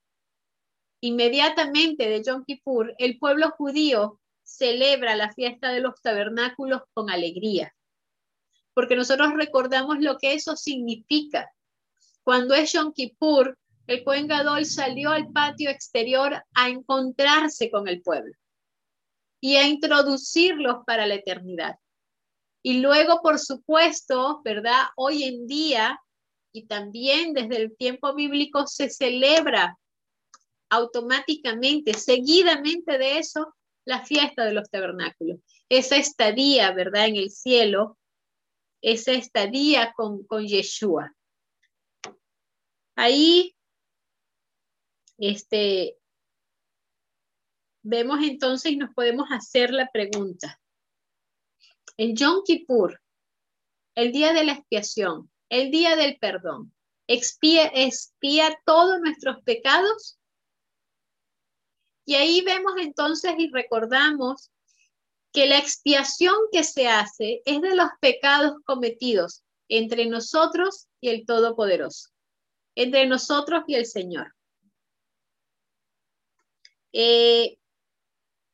inmediatamente 1.01 2.09
de 2.09 2.22
Yom 2.22 2.45
Kippur, 2.45 2.95
el 2.99 3.18
pueblo 3.18 3.51
judío 3.51 4.20
celebra 4.43 5.16
la 5.16 5.33
fiesta 5.33 5.70
de 5.70 5.80
los 5.80 6.01
tabernáculos 6.01 6.83
con 6.95 7.11
alegría, 7.11 7.74
porque 8.74 8.97
nosotros 8.97 9.35
recordamos 9.35 9.99
lo 10.01 10.16
que 10.18 10.35
eso 10.35 10.57
significa. 10.57 11.53
Cuando 12.22 12.55
es 12.55 12.72
Yom 12.72 12.93
Kippur, 12.93 13.59
el 13.93 14.05
Cohen 14.05 14.26
Gadol 14.26 14.64
salió 14.64 15.11
al 15.11 15.30
patio 15.32 15.70
exterior 15.70 16.43
a 16.55 16.68
encontrarse 16.68 17.70
con 17.70 17.88
el 17.88 18.03
pueblo 18.03 18.34
y 19.40 19.57
a 19.57 19.66
introducirlos 19.66 20.84
para 20.86 21.07
la 21.07 21.14
eternidad. 21.14 21.76
Y 22.62 22.80
luego, 22.80 23.20
por 23.22 23.38
supuesto, 23.38 24.40
¿verdad? 24.45 24.86
Hoy 24.97 25.24
en 25.24 25.47
día 25.47 26.01
y 26.53 26.66
también 26.66 27.32
desde 27.32 27.57
el 27.57 27.76
tiempo 27.76 28.14
bíblico 28.14 28.66
se 28.66 28.88
celebra 28.88 29.78
automáticamente, 30.70 31.95
seguidamente 31.95 32.99
de 32.99 33.18
eso, 33.18 33.55
la 33.84 34.05
fiesta 34.05 34.45
de 34.45 34.53
los 34.53 34.70
tabernáculos, 34.70 35.40
esa 35.68 35.97
estadía, 35.97 36.72
¿verdad? 36.72 37.09
En 37.09 37.16
el 37.16 37.30
cielo, 37.30 37.99
esa 38.80 39.12
estadía 39.12 39.93
con, 39.95 40.24
con 40.24 40.47
Yeshua. 40.47 41.12
Ahí, 42.95 43.55
este, 45.18 45.98
vemos 47.82 48.20
entonces 48.22 48.72
y 48.72 48.76
nos 48.76 48.94
podemos 48.94 49.28
hacer 49.30 49.72
la 49.72 49.88
pregunta. 49.90 50.60
En 51.96 52.16
Yom 52.16 52.42
Kippur, 52.44 53.00
el 53.94 54.12
día 54.12 54.32
de 54.32 54.44
la 54.44 54.52
expiación, 54.52 55.30
el 55.48 55.70
día 55.70 55.96
del 55.96 56.18
perdón, 56.18 56.72
expía, 57.06 57.70
expía 57.74 58.58
todos 58.64 59.00
nuestros 59.00 59.42
pecados 59.42 60.18
y 62.04 62.14
ahí 62.14 62.40
vemos 62.42 62.72
entonces 62.78 63.34
y 63.38 63.50
recordamos 63.50 64.50
que 65.32 65.46
la 65.46 65.58
expiación 65.58 66.34
que 66.50 66.64
se 66.64 66.88
hace 66.88 67.42
es 67.44 67.60
de 67.60 67.74
los 67.74 67.88
pecados 68.00 68.56
cometidos 68.64 69.42
entre 69.68 70.06
nosotros 70.06 70.88
y 71.00 71.08
el 71.08 71.24
Todopoderoso. 71.24 72.10
entre 72.74 73.06
nosotros 73.06 73.64
y 73.66 73.74
el 73.74 73.84
Señor. 73.84 74.34
Eh, 76.93 77.57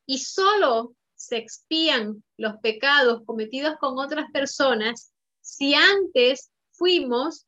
y 0.07 0.19
solo 0.19 0.95
se 1.15 1.37
expían 1.37 2.23
los 2.37 2.57
pecados 2.59 3.23
cometidos 3.27 3.77
con 3.79 3.99
otras 3.99 4.31
personas 4.33 5.13
si 5.41 5.75
antes 5.75 6.51
fuimos 6.71 7.47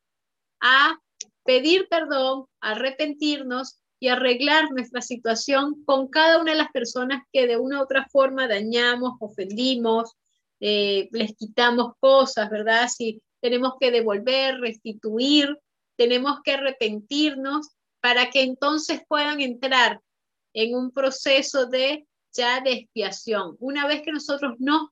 a 0.60 0.98
pedir 1.44 1.88
perdón, 1.88 2.46
arrepentirnos 2.60 3.80
y 3.98 4.08
arreglar 4.08 4.70
nuestra 4.72 5.02
situación 5.02 5.84
con 5.84 6.08
cada 6.08 6.40
una 6.40 6.52
de 6.52 6.58
las 6.58 6.70
personas 6.70 7.22
que 7.32 7.46
de 7.46 7.58
una 7.58 7.78
u 7.78 7.82
otra 7.82 8.06
forma 8.10 8.48
dañamos, 8.48 9.12
ofendimos, 9.20 10.16
eh, 10.60 11.08
les 11.12 11.36
quitamos 11.36 11.92
cosas, 12.00 12.50
¿verdad? 12.50 12.88
Si 12.88 13.22
tenemos 13.40 13.74
que 13.78 13.90
devolver, 13.90 14.58
restituir, 14.60 15.56
tenemos 15.96 16.40
que 16.42 16.52
arrepentirnos 16.52 17.68
para 18.00 18.30
que 18.30 18.42
entonces 18.42 19.02
puedan 19.06 19.40
entrar 19.40 20.00
en 20.54 20.74
un 20.74 20.90
proceso 20.90 21.66
de 21.66 22.06
ya 22.32 22.60
de 22.60 22.72
expiación. 22.72 23.56
Una 23.58 23.86
vez 23.86 24.02
que 24.02 24.12
nosotros 24.12 24.54
nos 24.58 24.88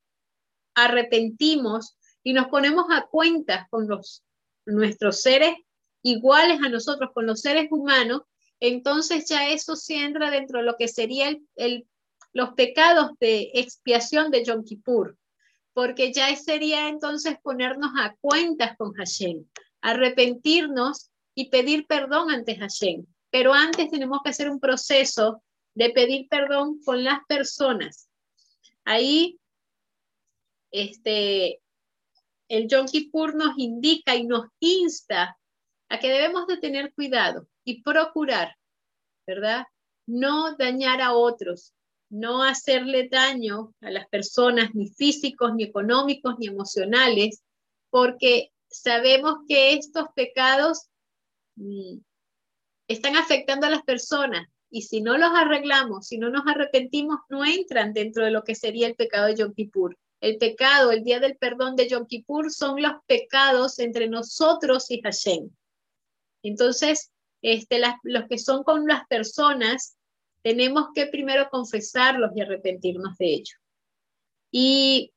arrepentimos 0.75 1.97
y 2.23 2.33
nos 2.33 2.49
ponemos 2.49 2.87
a 2.91 3.07
cuentas 3.07 3.67
con 3.71 3.89
los, 3.89 4.25
nuestros 4.67 5.21
seres 5.21 5.55
iguales 6.03 6.61
a 6.65 6.69
nosotros, 6.69 7.11
con 7.13 7.27
los 7.27 7.41
seres 7.41 7.69
humanos, 7.71 8.23
entonces 8.61 9.27
ya 9.29 9.49
eso 9.49 9.77
se 9.77 9.97
entra 9.97 10.31
dentro 10.31 10.59
de 10.59 10.65
lo 10.65 10.77
que 10.77 10.89
sería 10.89 11.37
el, 11.57 11.87
los 12.33 12.55
pecados 12.55 13.13
de 13.21 13.51
expiación 13.55 14.31
de 14.31 14.45
Yom 14.45 14.65
Kippur, 14.65 15.17
porque 15.73 16.13
ya 16.13 16.35
sería 16.35 16.89
entonces 16.89 17.39
ponernos 17.43 17.93
a 17.99 18.17
cuentas 18.21 18.77
con 18.77 18.93
Hashem, 18.95 19.45
arrepentirnos 19.81 21.11
y 21.35 21.51
pedir 21.51 21.87
perdón 21.87 22.31
ante 22.31 22.57
Hashem. 22.57 23.07
Pero 23.31 23.53
antes 23.53 23.91
tenemos 23.91 24.21
que 24.25 24.31
hacer 24.31 24.51
un 24.51 24.59
proceso 24.59 25.43
de 25.79 25.91
pedir 25.91 26.27
perdón 26.29 26.81
con 26.85 27.05
las 27.05 27.21
personas. 27.29 28.09
Ahí, 28.85 29.39
este, 30.73 31.63
el 32.49 32.67
Yom 32.67 32.87
Kippur 32.87 33.37
nos 33.37 33.57
indica 33.59 34.17
y 34.17 34.27
nos 34.27 34.47
insta 34.59 35.39
a 35.89 35.99
que 36.01 36.09
debemos 36.09 36.49
de 36.49 36.57
tener 36.57 36.93
cuidado 36.95 37.47
y 37.65 37.81
procurar, 37.85 38.57
¿verdad? 39.25 39.67
No 40.05 40.57
dañar 40.57 41.01
a 41.01 41.13
otros, 41.13 41.75
no 42.11 42.43
hacerle 42.43 43.09
daño 43.09 43.73
a 43.81 43.93
las 43.93 44.09
personas, 44.09 44.75
ni 44.75 44.89
físicos, 44.89 45.55
ni 45.55 45.63
económicos, 45.63 46.41
ni 46.41 46.49
emocionales, 46.49 47.45
porque 47.89 48.51
sabemos 48.69 49.45
que 49.47 49.75
estos 49.75 50.07
pecados 50.17 50.89
mm, 51.55 51.99
están 52.89 53.15
afectando 53.15 53.69
a 53.69 53.71
las 53.71 53.85
personas 53.85 54.49
y 54.71 54.83
si 54.83 55.01
no 55.01 55.17
los 55.17 55.31
arreglamos, 55.35 56.07
si 56.07 56.19
no 56.19 56.31
nos 56.31 56.47
arrepentimos, 56.47 57.21
no 57.29 57.45
entran 57.45 57.93
dentro 57.93 58.25
de 58.25 58.31
lo 58.31 58.45
que 58.45 58.55
sería 58.55 58.87
el 58.87 58.95
pecado 58.95 59.27
de 59.27 59.37
Yom 59.37 59.55
Kippur. 59.55 59.97
El 60.21 60.37
pecado, 60.37 60.91
el 60.91 61.05
día 61.05 61.21
del 61.21 61.37
perdón 61.37 61.77
de 61.77 61.89
Yom 61.89 62.07
Kippur 62.07 62.51
son 62.51 62.83
los 62.83 62.93
pecados 63.07 63.79
entre 63.79 64.09
nosotros 64.09 64.91
y 64.91 65.01
Hashem. 65.01 65.49
Entonces, 66.43 67.11
este, 67.41 67.81
los 68.03 68.25
que 68.29 68.39
son 68.39 68.63
con 68.63 68.87
las 68.87 69.07
personas, 69.07 69.97
tenemos 70.43 70.89
que 70.95 71.07
primero 71.07 71.49
confesarlos 71.51 72.33
y 72.35 72.41
arrepentirnos 72.41 73.17
de 73.17 73.27
ellos. 73.27 73.59
Y 74.51 75.13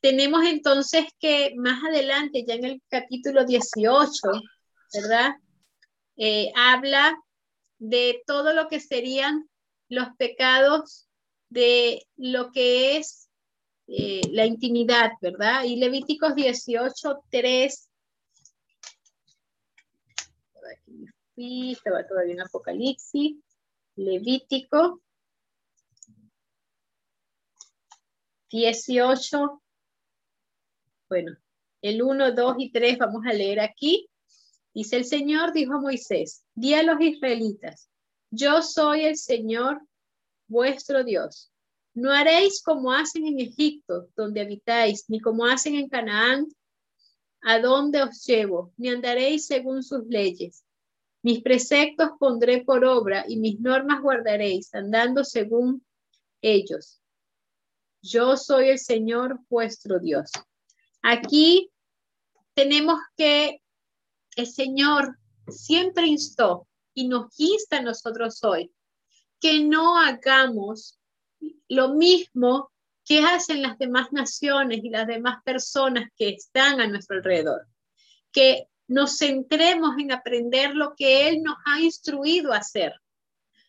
tenemos 0.00 0.44
entonces 0.44 1.04
que 1.18 1.52
más 1.56 1.82
adelante, 1.84 2.44
ya 2.46 2.54
en 2.54 2.64
el 2.64 2.82
capítulo 2.88 3.44
18, 3.44 4.12
¿verdad? 4.94 5.34
Eh, 6.16 6.50
habla 6.54 7.16
de 7.78 8.22
todo 8.26 8.52
lo 8.52 8.68
que 8.68 8.80
serían 8.80 9.48
los 9.88 10.08
pecados 10.16 11.08
de 11.48 12.06
lo 12.16 12.50
que 12.50 12.96
es 12.96 13.28
eh, 13.88 14.22
la 14.30 14.46
intimidad, 14.46 15.12
¿verdad? 15.20 15.64
Y 15.64 15.76
Levíticos 15.76 16.34
18, 16.34 17.24
3. 17.30 17.88
Aquí 21.30 21.72
estaba 21.72 22.06
todavía 22.06 22.34
en 22.34 22.40
Apocalipsis. 22.40 23.36
Levítico 23.94 25.00
18. 28.50 29.62
Bueno, 31.08 31.36
el 31.82 32.02
1, 32.02 32.32
2 32.32 32.56
y 32.58 32.72
3 32.72 32.98
vamos 32.98 33.24
a 33.26 33.32
leer 33.32 33.60
aquí. 33.60 34.08
Dice 34.76 34.96
el 34.96 35.06
Señor, 35.06 35.54
dijo 35.54 35.72
a 35.72 35.80
Moisés, 35.80 36.44
di 36.54 36.74
a 36.74 36.82
los 36.82 37.00
israelitas, 37.00 37.88
yo 38.30 38.60
soy 38.60 39.06
el 39.06 39.16
Señor 39.16 39.80
vuestro 40.48 41.02
Dios. 41.02 41.50
No 41.94 42.12
haréis 42.12 42.62
como 42.62 42.92
hacen 42.92 43.26
en 43.26 43.40
Egipto, 43.40 44.10
donde 44.14 44.42
habitáis, 44.42 45.08
ni 45.08 45.18
como 45.18 45.46
hacen 45.46 45.76
en 45.76 45.88
Canaán, 45.88 46.46
a 47.40 47.58
donde 47.58 48.02
os 48.02 48.22
llevo, 48.26 48.74
ni 48.76 48.90
andaréis 48.90 49.46
según 49.46 49.82
sus 49.82 50.06
leyes. 50.08 50.62
Mis 51.22 51.40
preceptos 51.40 52.10
pondré 52.20 52.62
por 52.62 52.84
obra 52.84 53.24
y 53.26 53.38
mis 53.38 53.58
normas 53.58 54.02
guardaréis, 54.02 54.74
andando 54.74 55.24
según 55.24 55.86
ellos. 56.42 57.00
Yo 58.02 58.36
soy 58.36 58.68
el 58.68 58.78
Señor 58.78 59.40
vuestro 59.48 60.00
Dios. 60.00 60.30
Aquí 61.00 61.70
tenemos 62.52 62.98
que 63.16 63.62
el 64.36 64.46
Señor 64.46 65.18
siempre 65.48 66.06
instó 66.06 66.68
y 66.94 67.08
nos 67.08 67.34
insta 67.38 67.78
a 67.78 67.82
nosotros 67.82 68.42
hoy 68.44 68.72
que 69.40 69.64
no 69.64 69.98
hagamos 69.98 70.98
lo 71.68 71.94
mismo 71.94 72.70
que 73.04 73.20
hacen 73.20 73.62
las 73.62 73.78
demás 73.78 74.12
naciones 74.12 74.80
y 74.82 74.90
las 74.90 75.06
demás 75.06 75.42
personas 75.44 76.10
que 76.16 76.30
están 76.30 76.80
a 76.80 76.88
nuestro 76.88 77.16
alrededor. 77.16 77.66
Que 78.32 78.68
nos 78.88 79.18
centremos 79.18 79.96
en 79.98 80.12
aprender 80.12 80.74
lo 80.74 80.94
que 80.96 81.28
Él 81.28 81.42
nos 81.42 81.56
ha 81.64 81.80
instruido 81.80 82.52
a 82.52 82.58
hacer. 82.58 82.94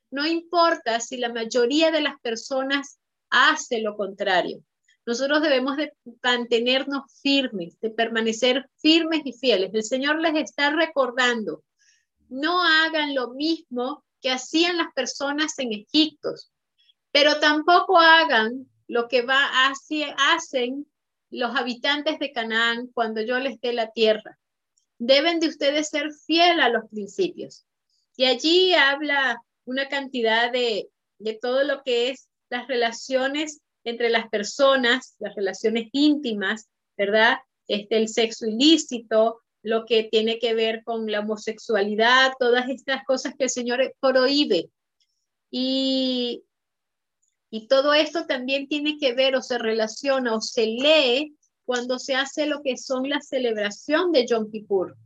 No 0.09 0.26
importa 0.26 0.99
si 0.99 1.18
la 1.18 1.32
mayoría 1.32 1.91
de 1.91 2.01
las 2.01 2.20
personas 2.22 2.99
hace 3.30 3.82
lo 3.82 3.95
contrario. 3.95 4.63
Nosotros 5.08 5.41
debemos 5.41 5.78
de 5.78 5.93
mantenernos 6.22 7.03
firmes, 7.22 7.80
de 7.80 7.91
permanecer 7.91 8.70
firmes 8.76 9.22
y 9.24 9.32
fieles. 9.32 9.72
El 9.74 9.84
Señor 9.84 10.20
les 10.20 10.36
está 10.36 10.70
recordando, 10.70 11.64
no 12.28 12.62
hagan 12.62 13.16
lo 13.16 13.30
mismo 13.30 14.03
que 14.20 14.32
hacían 14.32 14.76
las 14.76 14.91
personas 14.93 15.58
en 15.60 15.72
Egipto, 15.72 16.34
pero 17.14 17.39
tampoco 17.39 17.97
hagan 17.97 18.70
lo 18.89 19.08
que 19.08 19.22
va 19.22 19.47
hacen 20.34 20.86
los 21.30 21.55
habitantes 21.55 22.20
de 22.20 22.34
Canaán 22.34 22.88
cuando 22.93 23.22
yo 23.22 23.39
les 23.39 23.62
dé 23.62 23.72
la 23.72 23.91
tierra. 23.91 24.38
Deben 24.97 25.39
de 25.39 25.47
ustedes 25.47 25.88
ser 25.88 26.12
fieles 26.26 26.66
a 26.66 26.70
los 26.70 26.84
principios. 26.89 27.66
Y 28.18 28.26
allí 28.26 28.74
habla 28.74 29.41
una 29.64 29.88
cantidad 29.88 30.51
de, 30.51 30.89
de 31.18 31.34
todo 31.34 31.64
lo 31.64 31.82
que 31.84 32.10
es 32.10 32.28
las 32.49 32.68
relaciones 32.68 33.62
entre 33.88 34.09
las 34.09 34.27
personas, 34.27 35.15
las 35.17 35.33
relaciones 35.33 35.88
íntimas, 35.93 36.67
¿verdad? 36.97 37.38
Este, 37.69 37.95
el 37.95 38.09
sexo 38.09 38.45
ilícito, 38.45 39.39
lo 39.63 39.85
que 39.85 40.03
tiene 40.11 40.39
que 40.39 40.53
ver 40.53 40.83
con 40.83 41.09
la 41.09 41.21
homosexualidad, 41.21 42.33
todas 42.38 42.67
estas 42.67 43.05
cosas 43.05 43.33
que 43.38 43.45
el 43.45 43.49
Señor 43.49 43.95
prohíbe. 44.01 44.69
Y, 45.49 46.43
y 47.49 47.69
todo 47.69 47.93
esto 47.93 48.25
también 48.25 48.67
tiene 48.67 48.97
que 48.97 49.13
ver 49.13 49.38
o 49.38 49.41
se 49.41 49.57
relaciona 49.57 50.35
o 50.35 50.41
se 50.41 50.65
lee 50.65 51.38
cuando 51.63 51.97
se 51.97 52.15
hace 52.15 52.45
lo 52.45 52.61
que 52.61 52.75
son 52.75 53.09
la 53.09 53.21
celebración 53.21 54.11
de 54.11 54.27
Yom 54.27 54.51
Kippur. 54.51 54.97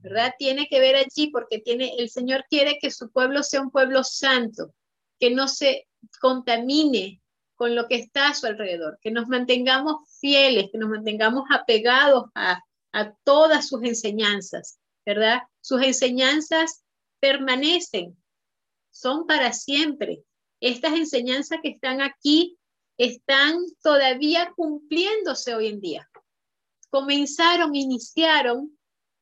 ¿Verdad? 0.00 0.32
Tiene 0.38 0.66
que 0.68 0.80
ver 0.80 0.96
allí 0.96 1.28
porque 1.30 1.58
tiene, 1.58 1.92
el 1.98 2.08
Señor 2.08 2.46
quiere 2.48 2.78
que 2.80 2.90
su 2.90 3.10
pueblo 3.10 3.42
sea 3.42 3.60
un 3.60 3.70
pueblo 3.70 4.02
santo, 4.02 4.74
que 5.20 5.30
no 5.30 5.46
se 5.46 5.88
contamine 6.20 7.20
con 7.64 7.74
lo 7.74 7.88
que 7.88 7.94
está 7.94 8.28
a 8.28 8.34
su 8.34 8.44
alrededor, 8.44 8.98
que 9.00 9.10
nos 9.10 9.26
mantengamos 9.26 10.06
fieles, 10.20 10.68
que 10.70 10.76
nos 10.76 10.90
mantengamos 10.90 11.44
apegados 11.50 12.26
a, 12.34 12.62
todas 13.24 13.68
sus 13.68 13.82
enseñanzas, 13.84 14.78
¿verdad? 15.06 15.40
Sus 15.62 15.80
enseñanzas 15.80 16.84
permanecen, 17.20 18.22
son 18.90 19.26
para 19.26 19.54
siempre. 19.54 20.22
Estas 20.60 20.92
enseñanzas 20.92 21.60
que 21.62 21.70
están 21.70 22.02
aquí 22.02 22.58
están 22.98 23.56
todavía 23.82 24.52
cumpliéndose 24.54 25.54
hoy 25.54 25.68
en 25.68 25.80
día. 25.80 26.10
Comenzaron, 26.90 27.74
iniciaron 27.74 28.78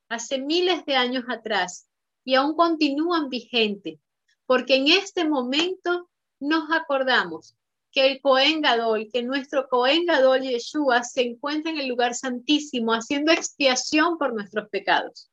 hace 0.09 0.39
miles 0.39 0.85
de 0.85 0.97
años 0.97 1.27
atrás 1.29 1.87
y 2.25 2.35
aún 2.35 2.57
continúan 2.57 3.29
vigentes, 3.29 4.01
porque 4.47 4.75
en 4.75 4.89
este 4.89 5.29
momento 5.29 6.11
nos 6.41 6.73
acordamos 6.73 7.55
que 7.93 8.07
el 8.07 8.21
Cohen 8.23 8.63
Gadol, 8.63 9.09
que 9.13 9.23
nuestro 9.23 9.69
Cohen 9.69 10.07
Gadol 10.07 10.41
Yeshua 10.41 11.05
se 11.05 11.23
encuentra 11.23 11.71
en 11.71 11.79
el 11.79 11.89
lugar 11.89 12.15
santísimo 12.15 12.93
haciendo 12.95 13.31
expiación 13.31 14.19
por 14.19 14.33
nuestros 14.33 14.69
pecados. 14.71 15.31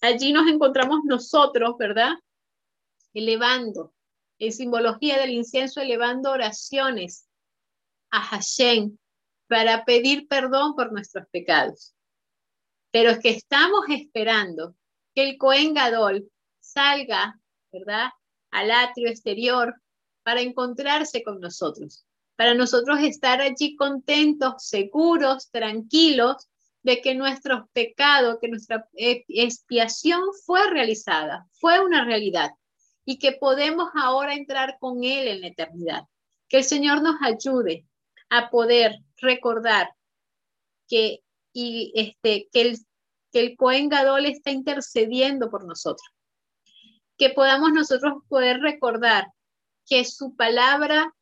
allí 0.00 0.32
nos 0.32 0.46
encontramos 0.46 1.00
nosotros, 1.04 1.76
¿verdad? 1.78 2.12
Elevando, 3.12 3.92
en 4.38 4.52
simbología 4.52 5.18
del 5.18 5.30
incienso, 5.30 5.80
elevando 5.80 6.30
oraciones 6.30 7.26
a 8.10 8.20
Hashem 8.20 8.96
para 9.48 9.84
pedir 9.84 10.28
perdón 10.28 10.74
por 10.74 10.92
nuestros 10.92 11.26
pecados. 11.30 11.94
Pero 12.92 13.10
es 13.10 13.18
que 13.18 13.30
estamos 13.30 13.84
esperando 13.88 14.76
que 15.14 15.28
el 15.28 15.38
Cohen 15.38 15.74
Gadol 15.74 16.30
salga, 16.60 17.40
¿verdad? 17.72 18.10
Al 18.50 18.70
atrio 18.70 19.08
exterior 19.08 19.74
para 20.24 20.40
encontrarse 20.40 21.22
con 21.22 21.38
nosotros, 21.38 22.04
para 22.36 22.54
nosotros 22.54 22.98
estar 23.00 23.40
allí 23.40 23.76
contentos, 23.76 24.66
seguros, 24.66 25.50
tranquilos 25.50 26.48
de 26.82 27.00
que 27.00 27.14
nuestros 27.14 27.68
pecados, 27.72 28.38
que 28.40 28.48
nuestra 28.48 28.88
expiación 28.94 30.22
fue 30.44 30.68
realizada, 30.70 31.46
fue 31.52 31.80
una 31.80 32.04
realidad 32.04 32.50
y 33.04 33.18
que 33.18 33.32
podemos 33.32 33.90
ahora 33.94 34.34
entrar 34.34 34.78
con 34.78 35.04
Él 35.04 35.28
en 35.28 35.40
la 35.42 35.48
eternidad. 35.48 36.04
Que 36.48 36.58
el 36.58 36.64
Señor 36.64 37.02
nos 37.02 37.16
ayude 37.22 37.86
a 38.30 38.50
poder 38.50 38.98
recordar 39.16 39.90
que, 40.88 41.20
y 41.52 41.92
este, 41.94 42.48
que, 42.52 42.60
el, 42.60 42.78
que 43.32 43.40
el 43.40 43.56
Cohen 43.56 43.88
Gadol 43.88 44.26
está 44.26 44.50
intercediendo 44.50 45.50
por 45.50 45.64
nosotros. 45.66 46.06
Que 47.16 47.30
podamos 47.30 47.72
nosotros 47.72 48.14
poder 48.28 48.60
recordar 48.60 49.26
que 49.86 50.04
su 50.04 50.36
palabra 50.36 51.14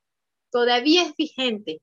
todavía 0.50 1.02
es 1.02 1.16
vigente 1.16 1.80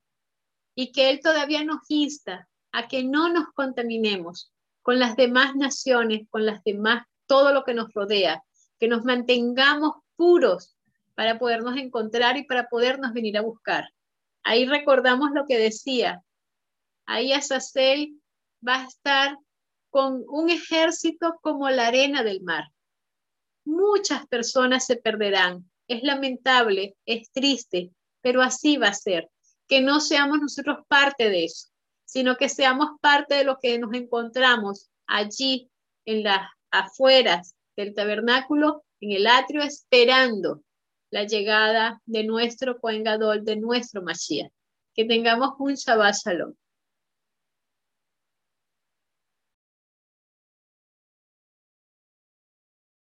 y 0.76 0.92
que 0.92 1.10
Él 1.10 1.20
todavía 1.22 1.64
nos 1.64 1.82
insta 1.90 2.48
a 2.72 2.88
que 2.88 3.04
no 3.04 3.30
nos 3.30 3.48
contaminemos 3.54 4.54
con 4.82 5.00
las 5.00 5.16
demás 5.16 5.56
naciones, 5.56 6.28
con 6.30 6.46
las 6.46 6.64
demás, 6.64 7.06
todo 7.26 7.54
lo 7.54 7.64
que 7.64 7.74
nos 7.74 7.94
rodea, 7.94 8.44
que 8.80 8.88
nos 8.88 9.04
mantengamos 9.04 9.96
puros 10.16 10.76
para 11.16 11.38
podernos 11.38 11.78
encontrar 11.78 12.38
y 12.38 12.44
para 12.46 12.70
podernos 12.70 13.14
venir 13.14 13.38
a 13.38 13.42
buscar. 13.42 13.90
Ahí 14.44 14.66
recordamos 14.66 15.32
lo 15.34 15.46
que 15.46 15.58
decía. 15.58 16.24
Ahí 17.06 17.34
Azazel 17.34 18.20
va 18.66 18.82
a 18.82 18.86
estar 18.86 19.38
con 19.90 20.24
un 20.28 20.50
ejército 20.50 21.40
como 21.42 21.70
la 21.70 21.88
arena 21.88 22.24
del 22.24 22.42
mar. 22.42 22.66
Muchas 23.66 24.28
personas 24.28 24.86
se 24.86 24.96
perderán. 24.96 25.70
Es 25.90 26.04
lamentable, 26.04 26.96
es 27.06 27.30
triste, 27.32 27.92
pero 28.22 28.42
así 28.42 28.78
va 28.78 28.88
a 28.88 28.94
ser. 28.94 29.30
Que 29.68 29.82
no 29.82 30.00
seamos 30.00 30.40
nosotros 30.40 30.78
parte 30.88 31.30
de 31.30 31.44
eso, 31.44 31.68
sino 32.06 32.38
que 32.38 32.48
seamos 32.48 32.92
parte 33.02 33.36
de 33.36 33.44
lo 33.44 33.58
que 33.60 33.78
nos 33.78 33.94
encontramos 33.94 34.90
allí 35.06 35.70
en 36.06 36.24
las 36.24 36.48
afueras 36.72 37.56
del 37.76 37.94
tabernáculo, 37.94 38.86
en 39.02 39.12
el 39.12 39.28
atrio, 39.28 39.62
esperando 39.64 40.64
la 41.12 41.26
llegada 41.26 42.02
de 42.06 42.24
nuestro 42.24 42.80
Cohen 42.80 43.04
de 43.04 43.56
nuestro 43.58 44.02
Mashiach. 44.02 44.52
Que 44.94 45.06
tengamos 45.06 45.52
un 45.60 45.74
Shabbat 45.74 46.16
Shalom. 46.16 46.54